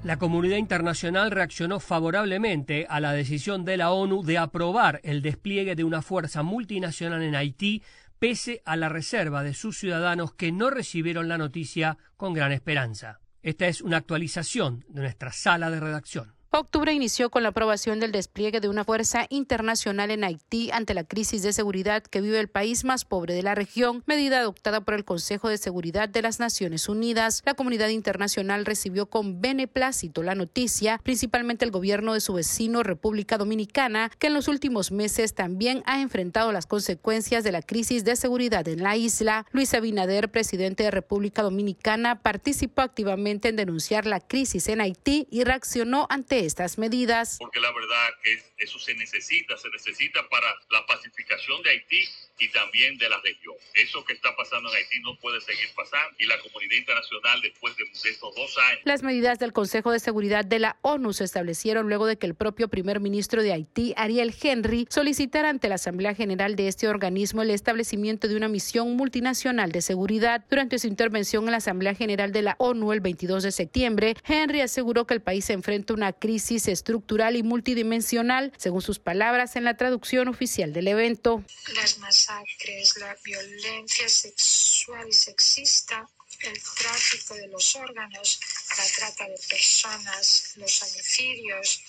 La 0.08 0.18
comunidad 0.18 0.56
internacional 0.56 1.32
reaccionó 1.32 1.82
favorablemente 1.82 2.88
a 2.90 3.02
la 3.02 3.12
decisión 3.12 3.66
de 3.66 3.76
la 3.76 3.92
ONU 3.92 4.24
de 4.24 4.38
aprobar 4.38 5.02
el 5.04 5.22
despliegue 5.22 5.76
de 5.76 5.84
una 5.84 6.02
fuerza 6.02 6.44
multinacional 6.44 7.22
en 7.24 7.36
Haití 7.36 7.84
pese 8.18 8.62
a 8.64 8.78
la 8.78 8.88
reserva 8.88 9.44
de 9.44 9.54
sus 9.54 9.78
ciudadanos 9.78 10.34
que 10.34 10.54
no 10.54 10.70
recibieron 10.70 11.28
la 11.28 11.38
noticia 11.38 11.98
con 12.16 12.34
gran 12.34 12.54
esperanza. 12.54 13.20
Esta 13.44 13.68
es 13.68 13.82
una 13.82 13.98
actualización 13.98 14.86
de 14.88 15.02
nuestra 15.02 15.34
sala 15.34 15.70
de 15.70 15.82
redacción. 15.82 16.37
Octubre 16.50 16.94
inició 16.94 17.30
con 17.30 17.44
la 17.44 17.50
aprobación 17.50 18.00
del 18.00 18.14
despliegue 18.14 18.62
de 18.62 18.70
una 18.70 18.86
fuerza 18.86 19.28
internacional 19.30 20.12
en 20.12 20.24
Haití 20.24 20.72
ante 20.72 20.94
la 20.94 21.04
crisis 21.04 21.44
de 21.44 21.52
seguridad 21.52 22.04
que 22.04 22.22
vive 22.22 22.40
el 22.40 22.48
país 22.48 22.86
más 22.86 23.04
pobre 23.04 23.34
de 23.34 23.44
la 23.44 23.54
región, 23.54 24.02
medida 24.06 24.40
adoptada 24.40 24.80
por 24.80 24.94
el 24.94 25.04
Consejo 25.04 25.50
de 25.50 25.58
Seguridad 25.58 26.08
de 26.08 26.22
las 26.22 26.40
Naciones 26.40 26.88
Unidas. 26.88 27.44
La 27.46 27.54
comunidad 27.54 27.90
internacional 27.90 28.66
recibió 28.66 29.08
con 29.08 29.42
beneplácito 29.42 30.24
la 30.24 30.36
noticia, 30.36 31.02
principalmente 31.04 31.66
el 31.66 31.72
gobierno 31.72 32.14
de 32.14 32.22
su 32.22 32.34
vecino 32.34 32.82
República 32.82 33.38
Dominicana, 33.38 34.10
que 34.18 34.28
en 34.28 34.34
los 34.34 34.48
últimos 34.48 34.94
meses 34.94 35.36
también 35.36 35.84
ha 35.86 36.02
enfrentado 36.02 36.54
las 36.54 36.66
consecuencias 36.66 37.44
de 37.44 37.52
la 37.52 37.62
crisis 37.62 38.06
de 38.06 38.16
seguridad 38.16 38.66
en 38.70 38.84
la 38.84 38.96
isla. 38.96 39.46
Luis 39.52 39.74
Abinader, 39.74 40.32
presidente 40.32 40.84
de 40.84 40.92
República 40.92 41.44
Dominicana, 41.44 42.22
participó 42.22 42.84
activamente 42.84 43.50
en 43.50 43.58
denunciar 43.58 44.06
la 44.06 44.22
crisis 44.22 44.70
en 44.70 44.80
Haití 44.80 45.28
y 45.30 45.44
reaccionó 45.44 46.08
ante 46.10 46.37
estas 46.46 46.78
medidas. 46.78 47.38
Porque 47.40 47.60
la 47.60 47.72
verdad 47.72 48.10
que 48.24 48.42
eso 48.58 48.80
se 48.80 48.94
necesita, 48.96 49.58
se 49.58 49.70
necesita 49.70 50.28
para 50.30 50.48
la 50.70 50.86
pacificación 50.86 51.62
de 51.64 51.72
Haití 51.72 52.08
y 52.40 52.50
también 52.50 52.98
de 52.98 53.10
la 53.10 53.20
región. 53.22 53.56
Eso 53.74 54.04
que 54.06 54.14
está 54.14 54.36
pasando 54.36 54.70
en 54.70 54.76
Haití 54.76 55.00
no 55.02 55.16
puede 55.18 55.42
seguir 55.42 55.70
pasando 55.76 56.16
y 56.20 56.26
la 56.26 56.40
comunidad 56.40 56.78
internacional 56.78 57.42
después 57.42 57.76
de, 57.78 57.84
estos 58.10 58.36
dos 58.36 58.58
años. 58.70 58.82
Las 58.86 59.04
medidas 59.04 59.40
del 59.40 59.54
Consejo 59.54 59.92
de 59.92 60.00
Seguridad 60.00 60.46
de 60.46 60.60
la 60.60 60.78
ONU 60.82 61.14
se 61.14 61.24
establecieron 61.24 61.88
luego 61.88 62.06
de 62.06 62.18
que 62.18 62.26
el 62.26 62.36
propio 62.36 62.68
primer 62.68 63.00
ministro 63.00 63.42
de 63.44 63.54
Haití, 63.54 63.94
Ariel 63.98 64.34
Henry, 64.42 64.88
solicitara 64.90 65.50
ante 65.50 65.70
la 65.70 65.76
Asamblea 65.76 66.14
General 66.14 66.56
de 66.56 66.68
este 66.68 66.88
organismo 66.88 67.42
el 67.42 67.52
establecimiento 67.52 68.28
de 68.28 68.36
una 68.36 68.48
misión 68.48 68.96
multinacional 68.96 69.72
de 69.72 69.82
seguridad. 69.82 70.46
Durante 70.50 70.80
su 70.80 70.88
intervención 70.88 71.46
en 71.46 71.52
la 71.52 71.58
Asamblea 71.58 71.96
General 71.96 72.32
de 72.32 72.42
la 72.42 72.56
ONU 72.60 72.94
el 72.94 73.02
22 73.02 73.44
de 73.44 73.52
septiembre, 73.52 74.16
Henry 74.26 74.62
aseguró 74.62 75.06
que 75.06 75.14
el 75.14 75.22
país 75.22 75.46
se 75.46 75.54
enfrenta 75.54 75.94
a 75.94 75.96
una 75.96 76.14
crisis 76.14 76.68
estructural 76.68 77.36
y 77.36 77.44
multidimensional, 77.44 78.52
según 78.58 78.82
sus 78.82 79.00
palabras 79.00 79.56
en 79.56 79.64
la 79.64 79.76
traducción 79.76 80.28
oficial 80.28 80.74
del 80.74 80.88
evento. 80.88 81.44
Las 81.76 82.00
masacres, 82.28 82.98
la 82.98 83.16
violencia 83.24 84.10
sexual 84.10 85.08
y 85.08 85.14
sexista, 85.14 86.08
el 86.42 86.62
tráfico 86.62 87.36
de 87.36 87.48
los 87.48 87.76
órganos, 87.76 88.40
la 88.78 88.86
trata 88.96 89.28
de 89.28 89.40
personas, 89.50 90.54
los 90.56 90.84
homicidios, 90.84 91.82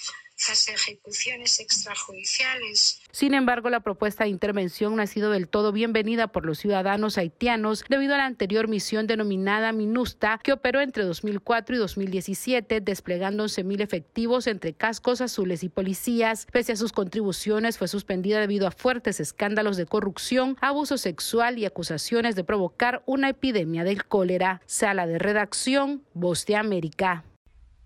las 0.49 0.69
ejecuciones 0.69 1.59
extrajudiciales. 1.59 3.01
Sin 3.11 3.35
embargo, 3.35 3.71
la 3.71 3.81
propuesta 3.81 4.25
de 4.25 4.31
intervención 4.31 4.95
no 4.95 5.03
ha 5.03 5.07
sido 5.07 5.31
del 5.31 5.49
todo 5.49 5.73
bienvenida 5.73 6.29
por 6.29 6.47
los 6.47 6.59
ciudadanos 6.59 7.19
haitianos 7.19 7.85
debido 7.89 8.15
a 8.15 8.19
la 8.19 8.27
anterior 8.27 8.69
misión 8.69 9.07
denominada 9.07 9.73
MINUSTA, 9.73 10.39
que 10.43 10.53
operó 10.53 10.81
entre 10.81 11.05
2004 11.05 11.77
y 11.77 11.79
2017, 11.79 12.81
desplegando 12.81 13.45
11.000 13.45 13.81
efectivos 13.81 14.47
entre 14.47 14.75
cascos 14.75 15.21
azules 15.21 15.65
y 15.65 15.69
policías. 15.69 16.47
Pese 16.53 16.73
a 16.73 16.77
sus 16.77 16.93
contribuciones, 16.93 17.79
fue 17.79 17.89
suspendida 17.89 18.41
debido 18.41 18.67
a 18.67 18.71
fuertes 18.71 19.21
escándalos 19.21 19.77
de 19.77 19.87
corrupción, 19.87 20.57
abuso 20.61 20.99
sexual 20.99 21.59
y 21.59 21.65
acusaciones 21.65 22.37
de 22.37 22.45
provocar 22.45 23.03
una 23.07 23.29
epidemia 23.31 23.85
del 23.85 24.05
cólera. 24.05 24.63
Sala 24.67 25.07
de 25.07 25.19
redacción, 25.19 26.05
Voz 26.15 26.47
de 26.47 26.57
América. 26.57 27.25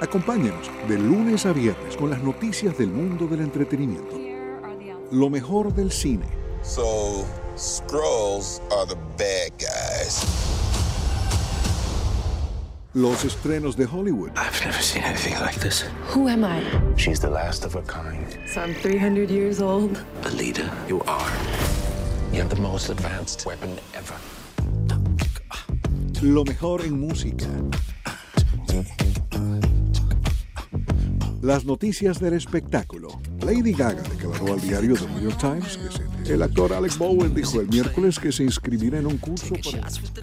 Acompáñenos 0.00 0.70
de 0.86 0.96
lunes 0.96 1.44
a 1.44 1.52
viernes 1.52 1.96
con 1.96 2.10
las 2.10 2.22
noticias 2.22 2.78
del 2.78 2.88
mundo 2.88 3.26
del 3.26 3.40
entretenimiento. 3.40 4.16
Lo 5.10 5.28
mejor 5.28 5.74
del 5.74 5.90
cine. 5.90 6.26
So, 6.62 7.24
Scrolls 7.56 8.60
are 8.70 8.86
the 8.86 8.94
bad 9.16 9.50
guys. 9.58 10.24
Los 12.94 13.24
estrenos 13.24 13.76
de 13.76 13.86
Hollywood. 13.86 14.30
I've 14.36 14.64
never 14.64 14.80
seen 14.80 15.02
anything 15.02 15.34
like 15.40 15.58
this. 15.58 15.84
Who 16.14 16.28
am 16.28 16.44
I? 16.44 16.62
She's 16.96 17.18
the 17.18 17.30
last 17.30 17.64
of 17.64 17.74
her 17.74 17.82
kind. 17.82 18.38
So 18.46 18.60
I'm 18.60 18.74
300 18.74 19.28
years 19.30 19.60
old. 19.60 20.00
Alita, 20.22 20.70
you 20.88 21.00
are. 21.08 21.32
You 22.32 22.40
have 22.40 22.50
the 22.50 22.60
most 22.62 22.88
advanced 22.88 23.44
weapon 23.46 23.76
ever. 23.94 24.14
Lo 26.22 26.44
mejor 26.44 26.82
en 26.82 27.00
música. 27.00 27.46
Las 31.48 31.64
noticias 31.64 32.20
del 32.20 32.34
espectáculo. 32.34 33.08
Lady 33.40 33.72
Gaga 33.72 34.02
declaró 34.02 34.52
al 34.52 34.60
diario 34.60 34.94
The 34.96 35.08
New 35.08 35.30
York 35.30 35.38
Times 35.40 35.78
que 36.22 36.34
el 36.34 36.42
actor 36.42 36.74
Alex 36.74 36.98
Bowen 36.98 37.34
dijo 37.34 37.62
el 37.62 37.68
miércoles 37.68 38.18
que 38.18 38.32
se 38.32 38.44
inscribirá 38.44 38.98
en 38.98 39.06
un 39.06 39.16
curso 39.16 39.54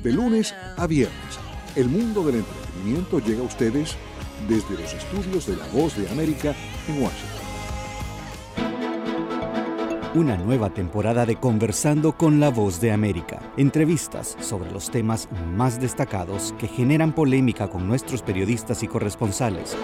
de 0.04 0.12
lunes 0.12 0.54
a 0.78 0.86
viernes 0.86 1.40
El 1.76 1.90
mundo 1.90 2.24
del 2.24 2.36
entretenimiento 2.36 3.18
llega 3.18 3.40
a 3.40 3.46
ustedes 3.46 3.96
desde 4.48 4.80
los 4.80 4.94
estudios 4.94 5.48
de 5.48 5.56
La 5.56 5.66
Voz 5.70 5.98
de 5.98 6.08
América 6.10 6.54
en 6.88 7.02
Washington. 7.02 7.46
Una 10.14 10.38
nueva 10.38 10.76
temporada 10.76 11.26
de 11.26 11.38
Conversando 11.38 12.16
con 12.16 12.40
la 12.40 12.50
Voz 12.50 12.80
de 12.80 12.92
América. 12.92 13.42
Entrevistas 13.58 14.38
sobre 14.40 14.72
los 14.72 14.92
temas 14.92 15.28
más 15.58 15.82
destacados 15.82 16.54
que 16.60 16.68
generan 16.68 17.16
polémica 17.16 17.68
con 17.68 17.88
nuestros 17.88 18.22
periodistas 18.22 18.84
y 18.84 18.88
corresponsales. 18.88 19.76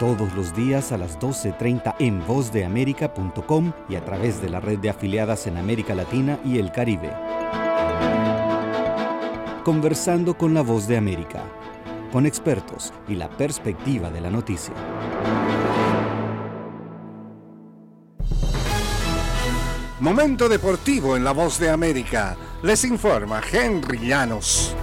Todos 0.00 0.32
los 0.32 0.56
días 0.56 0.92
a 0.92 0.96
las 0.96 1.18
12.30 1.18 1.96
en 1.98 2.26
vozdeamerica.com 2.26 3.72
y 3.86 3.96
a 3.96 4.02
través 4.02 4.40
de 4.40 4.48
la 4.48 4.58
red 4.58 4.78
de 4.78 4.88
afiliadas 4.88 5.46
en 5.46 5.58
América 5.58 5.94
Latina 5.94 6.40
y 6.42 6.58
el 6.58 6.72
Caribe. 6.72 7.12
Conversando 9.62 10.38
con 10.38 10.54
la 10.54 10.62
Voz 10.62 10.88
de 10.88 10.96
América, 10.96 11.42
con 12.10 12.24
expertos 12.24 12.94
y 13.08 13.14
la 13.14 13.28
perspectiva 13.28 14.08
de 14.08 14.22
la 14.22 14.30
noticia. 14.30 14.72
Momento 20.00 20.48
deportivo 20.48 21.14
en 21.14 21.24
La 21.24 21.32
Voz 21.32 21.58
de 21.58 21.68
América. 21.68 22.38
Les 22.62 22.86
informa 22.86 23.42
Henry 23.52 23.98
Llanos. 23.98 24.74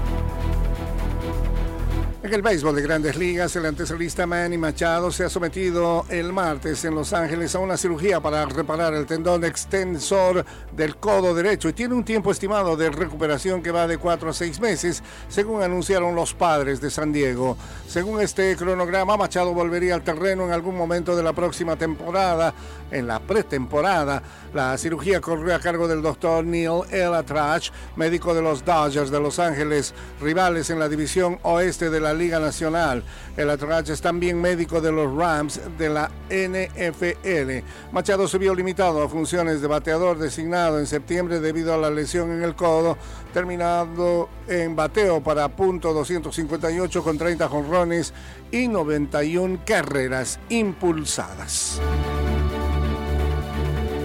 En 2.27 2.33
el 2.33 2.41
béisbol 2.41 2.75
de 2.75 2.81
grandes 2.81 3.15
ligas, 3.15 3.55
el 3.55 3.65
antesalista 3.65 4.27
Manny 4.27 4.57
Machado 4.57 5.13
se 5.13 5.23
ha 5.23 5.29
sometido 5.29 6.05
el 6.09 6.33
martes 6.33 6.83
en 6.83 6.93
Los 6.93 7.13
Ángeles 7.13 7.55
a 7.55 7.59
una 7.59 7.77
cirugía 7.77 8.19
para 8.19 8.45
reparar 8.45 8.93
el 8.95 9.05
tendón 9.05 9.45
extensor 9.45 10.43
del 10.75 10.97
codo 10.97 11.33
derecho 11.33 11.69
y 11.69 11.73
tiene 11.73 11.93
un 11.93 12.03
tiempo 12.03 12.29
estimado 12.29 12.75
de 12.75 12.89
recuperación 12.89 13.63
que 13.63 13.71
va 13.71 13.87
de 13.87 13.97
4 13.97 14.29
a 14.29 14.33
6 14.33 14.59
meses, 14.59 15.03
según 15.29 15.63
anunciaron 15.63 16.15
los 16.15 16.33
padres 16.33 16.81
de 16.81 16.89
San 16.89 17.13
Diego. 17.13 17.55
Según 17.87 18.19
este 18.19 18.57
cronograma, 18.57 19.15
Machado 19.15 19.53
volvería 19.53 19.95
al 19.95 20.03
terreno 20.03 20.43
en 20.43 20.51
algún 20.51 20.75
momento 20.75 21.15
de 21.15 21.23
la 21.23 21.31
próxima 21.31 21.77
temporada, 21.77 22.53
en 22.91 23.07
la 23.07 23.21
pretemporada. 23.21 24.21
La 24.53 24.77
cirugía 24.77 25.21
corrió 25.21 25.55
a 25.55 25.59
cargo 25.59 25.87
del 25.87 26.01
doctor 26.01 26.43
Neil 26.43 26.81
Elatrach, 26.91 27.69
médico 27.95 28.33
de 28.33 28.41
los 28.41 28.65
Dodgers 28.65 29.11
de 29.11 29.21
Los 29.21 29.39
Ángeles, 29.39 29.93
rivales 30.19 30.69
en 30.69 30.79
la 30.79 30.89
división 30.89 31.39
oeste 31.43 31.89
de 31.89 32.01
la 32.01 32.16
Liga 32.17 32.39
Nacional. 32.39 33.03
El 33.37 33.49
Atrach 33.49 33.89
es 33.89 34.01
también 34.01 34.41
médico 34.41 34.81
de 34.81 34.91
los 34.91 35.15
Rams 35.15 35.61
de 35.77 35.89
la 35.89 36.11
NFL. 36.29 37.65
Machado 37.91 38.27
se 38.27 38.37
vio 38.37 38.53
limitado 38.53 39.01
a 39.01 39.09
funciones 39.09 39.61
de 39.61 39.67
bateador 39.67 40.17
designado 40.17 40.79
en 40.79 40.87
septiembre 40.87 41.39
debido 41.39 41.73
a 41.73 41.77
la 41.77 41.89
lesión 41.89 42.31
en 42.31 42.43
el 42.43 42.55
codo, 42.55 42.97
terminado 43.33 44.29
en 44.47 44.75
bateo 44.75 45.21
para 45.21 45.47
punto 45.49 45.93
258 45.93 47.03
con 47.03 47.17
30 47.17 47.47
jonrones 47.47 48.13
y 48.51 48.67
91 48.67 49.61
carreras 49.65 50.39
impulsadas. 50.49 51.79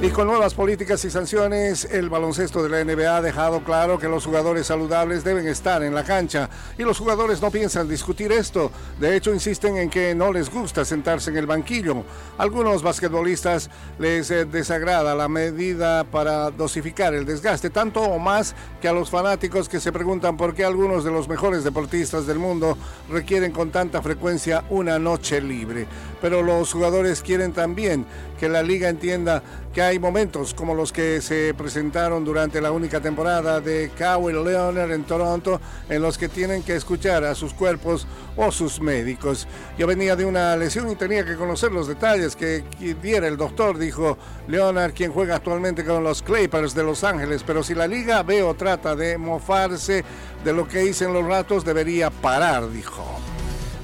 Y 0.03 0.11
con 0.11 0.27
nuevas 0.27 0.53
políticas 0.53 1.05
y 1.05 1.13
sanciones, 1.13 1.85
el 1.85 2.11
baloncesto 2.11 2.61
de 2.61 2.69
la 2.69 2.83
NBA 2.83 3.19
ha 3.19 3.23
dejado 3.23 3.63
claro 3.63 4.01
que 4.01 4.09
los 4.09 4.27
jugadores 4.27 4.67
saludables 4.67 5.23
deben 5.23 5.47
estar 5.47 5.81
en 5.85 5.95
la 5.95 6.03
cancha. 6.03 6.51
Y 6.77 6.83
los 6.83 6.99
jugadores 6.99 7.41
no 7.41 7.53
piensan 7.53 7.89
discutir 7.89 8.33
esto. 8.33 8.73
De 8.99 9.15
hecho, 9.15 9.33
insisten 9.33 9.77
en 9.77 9.89
que 9.89 10.13
no 10.13 10.33
les 10.33 10.51
gusta 10.51 10.85
sentarse 10.85 11.31
en 11.31 11.37
el 11.37 11.47
banquillo. 11.47 12.03
Algunos 12.37 12.83
basquetbolistas 12.83 13.71
les 14.01 14.29
eh, 14.33 14.45
desagrada 14.45 15.15
la 15.15 15.29
medida 15.29 16.03
para 16.03 16.51
dosificar 16.51 17.15
el 17.15 17.25
desgaste, 17.25 17.71
tanto 17.71 18.01
o 18.01 18.19
más 18.19 18.57
que 18.81 18.89
a 18.89 18.93
los 18.93 19.09
fanáticos 19.09 19.69
que 19.69 19.79
se 19.79 19.93
preguntan 19.93 20.37
por 20.37 20.53
qué 20.53 20.65
algunos 20.65 21.05
de 21.05 21.13
los 21.13 21.29
mejores 21.29 21.63
deportistas 21.63 22.27
del 22.27 22.41
mundo 22.41 22.77
requieren 23.09 23.53
con 23.53 23.71
tanta 23.71 24.03
frecuencia 24.03 24.65
una 24.69 24.99
noche 24.99 25.41
libre. 25.41 25.87
Pero 26.21 26.43
los 26.43 26.73
jugadores 26.73 27.23
quieren 27.23 27.53
también 27.53 28.05
que 28.43 28.49
la 28.49 28.65
liga 28.65 28.89
entienda 28.89 29.41
que 29.73 29.81
hay 29.81 29.99
momentos 29.99 30.53
como 30.53 30.75
los 30.75 30.93
que 30.93 31.21
se 31.23 31.55
presentaron 31.55 32.25
durante 32.25 32.61
la 32.61 32.73
única 32.73 33.01
temporada 33.01 33.61
de 33.61 33.91
Kawhi 33.97 34.33
Leonard 34.33 34.91
en 34.93 35.05
Toronto 35.05 35.61
en 35.89 36.03
los 36.03 36.19
que 36.19 36.29
tienen 36.29 36.63
que 36.63 36.77
escuchar 36.77 37.25
a 37.25 37.35
sus 37.35 37.55
cuerpos 37.55 38.07
o 38.37 38.53
sus 38.53 38.81
médicos. 38.81 39.49
Yo 39.79 39.87
venía 39.87 40.15
de 40.15 40.27
una 40.27 40.57
lesión 40.57 40.91
y 40.91 40.97
tenía 40.97 41.25
que 41.25 41.37
conocer 41.37 41.73
los 41.73 41.89
detalles 41.89 42.37
que 42.37 42.65
diera 43.03 43.27
el 43.27 43.37
doctor, 43.37 43.79
dijo 43.79 44.19
Leonard, 44.47 44.93
quien 44.93 45.13
juega 45.13 45.37
actualmente 45.37 45.85
con 45.85 46.05
los 46.05 46.23
Clippers 46.23 46.75
de 46.75 46.83
Los 46.83 47.03
Ángeles, 47.03 47.43
pero 47.47 47.63
si 47.63 47.75
la 47.75 47.87
liga 47.87 48.23
ve 48.23 48.43
o 48.43 48.55
trata 48.55 48.95
de 48.95 49.17
mofarse 49.17 50.05
de 50.45 50.53
lo 50.53 50.69
que 50.69 50.85
hice 50.85 51.07
en 51.07 51.15
los 51.15 51.25
ratos, 51.25 51.65
debería 51.65 52.11
parar, 52.11 52.71
dijo. 52.71 53.05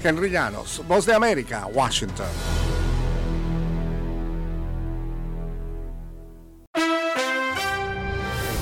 Henry 0.03 0.31
Llanos, 0.31 0.83
Voz 0.87 1.07
de 1.07 1.15
América, 1.15 1.67
Washington. 1.73 2.27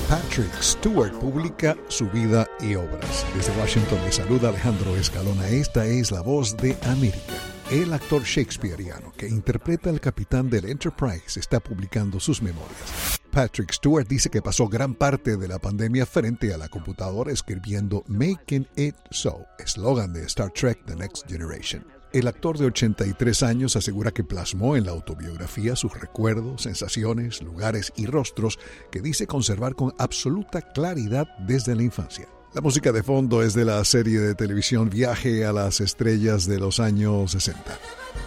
Patrick 0.09 0.61
Stewart 0.61 1.11
publica 1.19 1.75
su 1.89 2.09
vida 2.09 2.47
y 2.61 2.75
obras. 2.75 3.25
Desde 3.35 3.51
Washington 3.59 3.99
le 4.05 4.11
saluda 4.13 4.49
Alejandro 4.49 4.95
Escalona. 4.95 5.49
Esta 5.49 5.85
es 5.85 6.13
la 6.13 6.21
voz 6.21 6.55
de 6.55 6.77
América. 6.83 7.33
El 7.69 7.91
actor 7.91 8.23
shakespeariano 8.23 9.11
que 9.17 9.27
interpreta 9.27 9.89
al 9.89 9.99
capitán 9.99 10.49
del 10.49 10.69
Enterprise 10.69 11.37
está 11.37 11.59
publicando 11.59 12.21
sus 12.21 12.41
memorias. 12.41 13.19
Patrick 13.31 13.73
Stewart 13.73 14.07
dice 14.07 14.29
que 14.29 14.41
pasó 14.41 14.69
gran 14.69 14.95
parte 14.95 15.35
de 15.35 15.47
la 15.49 15.59
pandemia 15.59 16.05
frente 16.05 16.53
a 16.53 16.57
la 16.57 16.69
computadora 16.69 17.33
escribiendo 17.33 18.05
Making 18.07 18.65
It 18.77 18.95
So, 19.11 19.45
eslogan 19.59 20.13
de 20.13 20.23
Star 20.23 20.51
Trek 20.51 20.85
The 20.85 20.95
Next 20.95 21.27
Generation. 21.27 21.96
El 22.13 22.27
actor 22.27 22.57
de 22.57 22.65
83 22.65 23.43
años 23.43 23.75
asegura 23.75 24.11
que 24.11 24.23
plasmó 24.23 24.77
en 24.77 24.85
la 24.85 24.91
autobiografía 24.91 25.75
sus 25.75 25.93
recuerdos, 25.93 26.61
sensaciones, 26.61 27.41
lugares 27.41 27.91
y 27.97 28.05
rostros 28.05 28.59
que 28.91 29.01
dice 29.01 29.27
conservar 29.27 29.75
con 29.75 29.93
absoluta 29.97 30.61
claridad 30.61 31.27
desde 31.39 31.75
la 31.75 31.83
infancia. 31.83 32.29
La 32.53 32.61
música 32.61 32.93
de 32.93 33.03
fondo 33.03 33.43
es 33.43 33.53
de 33.53 33.65
la 33.65 33.83
serie 33.83 34.19
de 34.19 34.35
televisión 34.35 34.89
Viaje 34.89 35.45
a 35.45 35.51
las 35.51 35.81
Estrellas 35.81 36.47
de 36.47 36.59
los 36.59 36.79
años 36.79 37.31
60. 37.31 37.61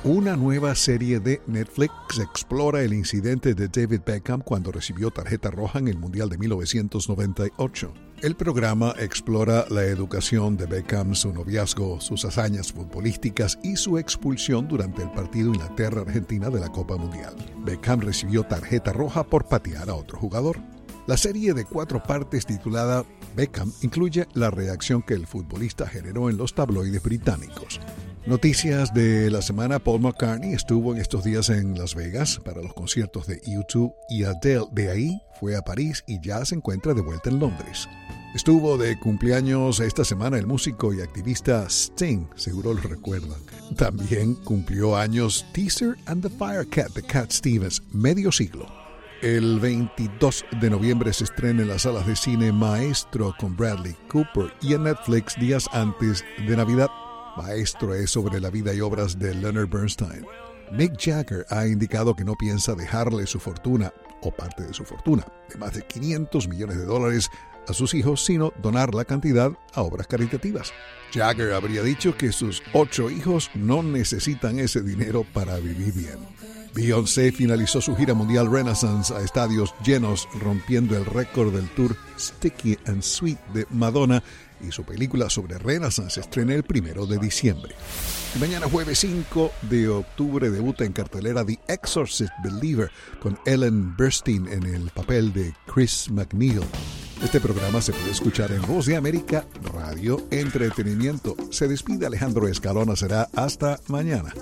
Una 0.03 0.35
nueva 0.35 0.75
serie 0.75 1.21
de 1.21 1.43
Netflix 1.47 1.93
explora 2.19 2.83
el 2.83 2.95
incidente 2.95 3.55
de 3.55 3.69
David 3.69 4.01
Beckham 4.07 4.41
cuando 4.41 4.73
recibió 4.73 5.11
tarjeta 5.11 5.51
roja 5.51 5.79
en 5.79 5.89
el 5.89 5.99
Mundial 5.99 6.31
de 6.31 6.39
1998. 6.39 7.93
El 8.23 8.35
programa 8.35 8.95
explora 8.99 9.67
la 9.69 9.85
educación 9.85 10.57
de 10.57 10.67
Beckham, 10.67 11.15
su 11.15 11.33
noviazgo, 11.33 12.01
sus 12.01 12.25
hazañas 12.25 12.73
futbolísticas 12.73 13.59
y 13.63 13.77
su 13.77 13.99
expulsión 13.99 14.69
durante 14.69 15.03
el 15.03 15.11
partido 15.11 15.49
Inglaterra-Argentina 15.49 16.49
de 16.49 16.61
la 16.61 16.69
Copa 16.69 16.97
Mundial. 16.97 17.35
Beckham 17.65 18.01
recibió 18.01 18.43
tarjeta 18.45 18.93
roja 18.93 19.23
por 19.25 19.49
patear 19.49 19.91
a 19.91 19.95
otro 19.95 20.19
jugador. 20.19 20.59
La 21.07 21.17
serie 21.17 21.55
de 21.55 21.65
cuatro 21.65 22.03
partes 22.03 22.47
titulada 22.47 23.05
Beckham 23.37 23.73
incluye 23.83 24.27
la 24.35 24.51
reacción 24.51 25.03
que 25.03 25.15
el 25.15 25.27
futbolista 25.27 25.87
generó 25.87 26.31
en 26.31 26.37
los 26.37 26.55
tabloides 26.55 27.03
británicos. 27.03 27.81
Noticias 28.27 28.93
de 28.93 29.31
la 29.31 29.41
semana, 29.41 29.79
Paul 29.79 30.03
McCartney 30.03 30.53
estuvo 30.53 30.93
en 30.93 31.01
estos 31.01 31.25
días 31.25 31.49
en 31.49 31.79
Las 31.79 31.95
Vegas 31.95 32.39
para 32.45 32.61
los 32.61 32.75
conciertos 32.75 33.27
de 33.27 33.41
YouTube 33.47 33.95
y 34.11 34.25
Adele. 34.25 34.67
De 34.73 34.91
ahí 34.91 35.23
fue 35.41 35.57
a 35.57 35.63
París 35.63 36.05
y 36.07 36.21
ya 36.21 36.45
se 36.45 36.55
encuentra 36.55 36.93
de 36.93 37.01
vuelta 37.01 37.31
en 37.31 37.39
Londres. 37.39 37.89
Estuvo 38.35 38.77
de 38.77 38.99
cumpleaños 38.99 39.81
esta 39.81 40.05
semana 40.05 40.37
el 40.37 40.47
músico 40.47 40.93
y 40.93 41.01
activista 41.01 41.67
Sting, 41.69 42.27
seguro 42.37 42.75
lo 42.75 42.83
recuerdan. 42.83 43.39
También 43.77 44.35
cumplió 44.35 44.97
años 44.97 45.47
Teaser 45.53 45.97
and 46.05 46.23
the 46.23 46.29
Firecat 46.29 46.93
de 46.93 47.03
Cat 47.03 47.33
Stevens, 47.33 47.83
medio 47.91 48.31
siglo. 48.31 48.67
El 49.23 49.59
22 49.61 50.45
de 50.61 50.71
noviembre 50.71 51.13
se 51.15 51.25
estrena 51.25 51.63
en 51.63 51.69
las 51.69 51.83
salas 51.83 52.07
de 52.07 52.17
cine 52.17 52.53
Maestro 52.53 53.35
con 53.39 53.57
Bradley 53.57 53.97
Cooper 54.09 54.53
y 54.61 54.75
en 54.75 54.85
Netflix 54.85 55.37
días 55.41 55.69
antes 55.73 56.23
de 56.47 56.57
Navidad. 56.57 56.89
Maestro 57.37 57.95
es 57.95 58.11
sobre 58.11 58.41
la 58.41 58.51
vida 58.51 58.75
y 58.75 58.81
obras 58.81 59.19
de 59.19 59.35
Leonard 59.35 59.69
Bernstein. 59.69 60.27
Mick 60.73 60.97
Jagger 60.99 61.47
ha 61.51 61.67
indicado 61.67 62.15
que 62.15 62.25
no 62.25 62.37
piensa 62.37 62.75
dejarle 62.75 63.27
su 63.27 63.41
fortuna, 63.41 63.93
o 64.23 64.31
parte 64.31 64.63
de 64.63 64.75
su 64.75 64.85
fortuna, 64.85 65.27
de 65.49 65.59
más 65.59 65.75
de 65.75 65.83
500 65.83 66.49
millones 66.49 66.79
de 66.79 66.85
dólares 66.85 67.29
a 67.67 67.73
sus 67.73 67.95
hijos, 67.95 68.25
sino 68.25 68.53
donar 68.63 68.95
la 68.95 69.05
cantidad 69.05 69.53
a 69.75 69.83
obras 69.83 70.07
caritativas. 70.07 70.73
Jagger 71.13 71.53
habría 71.53 71.83
dicho 71.83 72.17
que 72.17 72.33
sus 72.33 72.63
ocho 72.73 73.11
hijos 73.11 73.51
no 73.55 73.83
necesitan 73.83 74.59
ese 74.59 74.83
dinero 74.83 75.25
para 75.33 75.57
vivir 75.57 75.93
bien. 75.93 76.19
Beyoncé 76.75 77.33
finalizó 77.33 77.81
su 77.81 77.97
gira 77.97 78.15
mundial 78.15 78.51
Renaissance 78.51 79.13
a 79.13 79.21
estadios 79.21 79.75
llenos, 79.85 80.29
rompiendo 80.41 80.97
el 80.97 81.05
récord 81.05 81.53
del 81.53 81.69
tour 81.71 81.97
Sticky 82.17 82.79
and 82.87 83.03
Sweet 83.03 83.41
de 83.53 83.67
Madonna 83.71 84.23
y 84.67 84.73
su 84.73 84.85
película 84.85 85.31
sobre 85.31 85.59
Renaissance 85.59 86.15
se 86.15 86.21
estrena 86.21 86.55
el 86.55 86.63
primero 86.63 87.07
de 87.07 87.19
diciembre. 87.19 87.75
mañana 88.39 88.69
jueves 88.69 88.99
5 89.01 89.53
de 89.63 89.89
octubre 89.89 90.51
debuta 90.51 90.85
en 90.85 90.93
cartelera 90.93 91.45
The 91.45 91.59
Exorcist 91.69 92.33
Believer 92.43 92.91
con 93.21 93.39
Ellen 93.47 93.97
Burstyn 93.97 94.49
en 94.49 94.65
el 94.65 94.91
papel 94.91 95.33
de 95.33 95.55
Chris 95.73 96.11
McNeil. 96.11 96.63
Este 97.23 97.41
programa 97.41 97.83
se 97.83 97.93
puede 97.93 98.11
escuchar 98.11 98.51
en 98.51 98.63
Voz 98.63 98.87
de 98.87 98.97
América, 98.97 99.45
Radio 99.75 100.27
Entretenimiento. 100.31 101.37
Se 101.51 101.69
despide 101.69 102.07
Alejandro 102.07 102.49
Escalona, 102.49 102.97
será 102.97 103.29
hasta 103.35 103.79
mañana. 103.89 104.33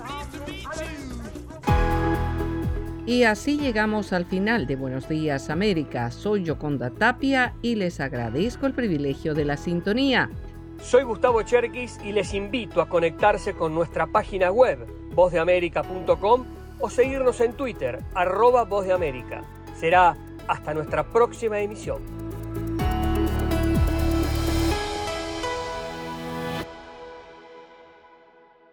Y 3.09 3.23
así 3.23 3.57
llegamos 3.57 4.13
al 4.13 4.25
final 4.25 4.67
de 4.67 4.75
Buenos 4.75 5.09
Días 5.09 5.49
América. 5.49 6.11
Soy 6.11 6.43
Yoconda 6.43 6.91
Tapia 6.91 7.55
y 7.63 7.73
les 7.73 7.99
agradezco 7.99 8.67
el 8.67 8.75
privilegio 8.75 9.33
de 9.33 9.45
la 9.45 9.57
sintonía. 9.57 10.29
Soy 10.79 11.01
Gustavo 11.01 11.41
Cherkis 11.41 11.97
y 12.05 12.11
les 12.11 12.35
invito 12.35 12.83
a 12.83 12.87
conectarse 12.87 13.53
con 13.53 13.73
nuestra 13.73 14.05
página 14.05 14.51
web, 14.51 14.85
vozdeamerica.com 15.15 16.45
o 16.79 16.89
seguirnos 16.91 17.41
en 17.41 17.53
Twitter, 17.53 17.97
arroba 18.13 18.63
Voz 18.65 18.85
de 18.85 18.93
América. 18.93 19.41
Será 19.75 20.15
hasta 20.47 20.75
nuestra 20.75 21.03
próxima 21.03 21.59
emisión. 21.61 22.03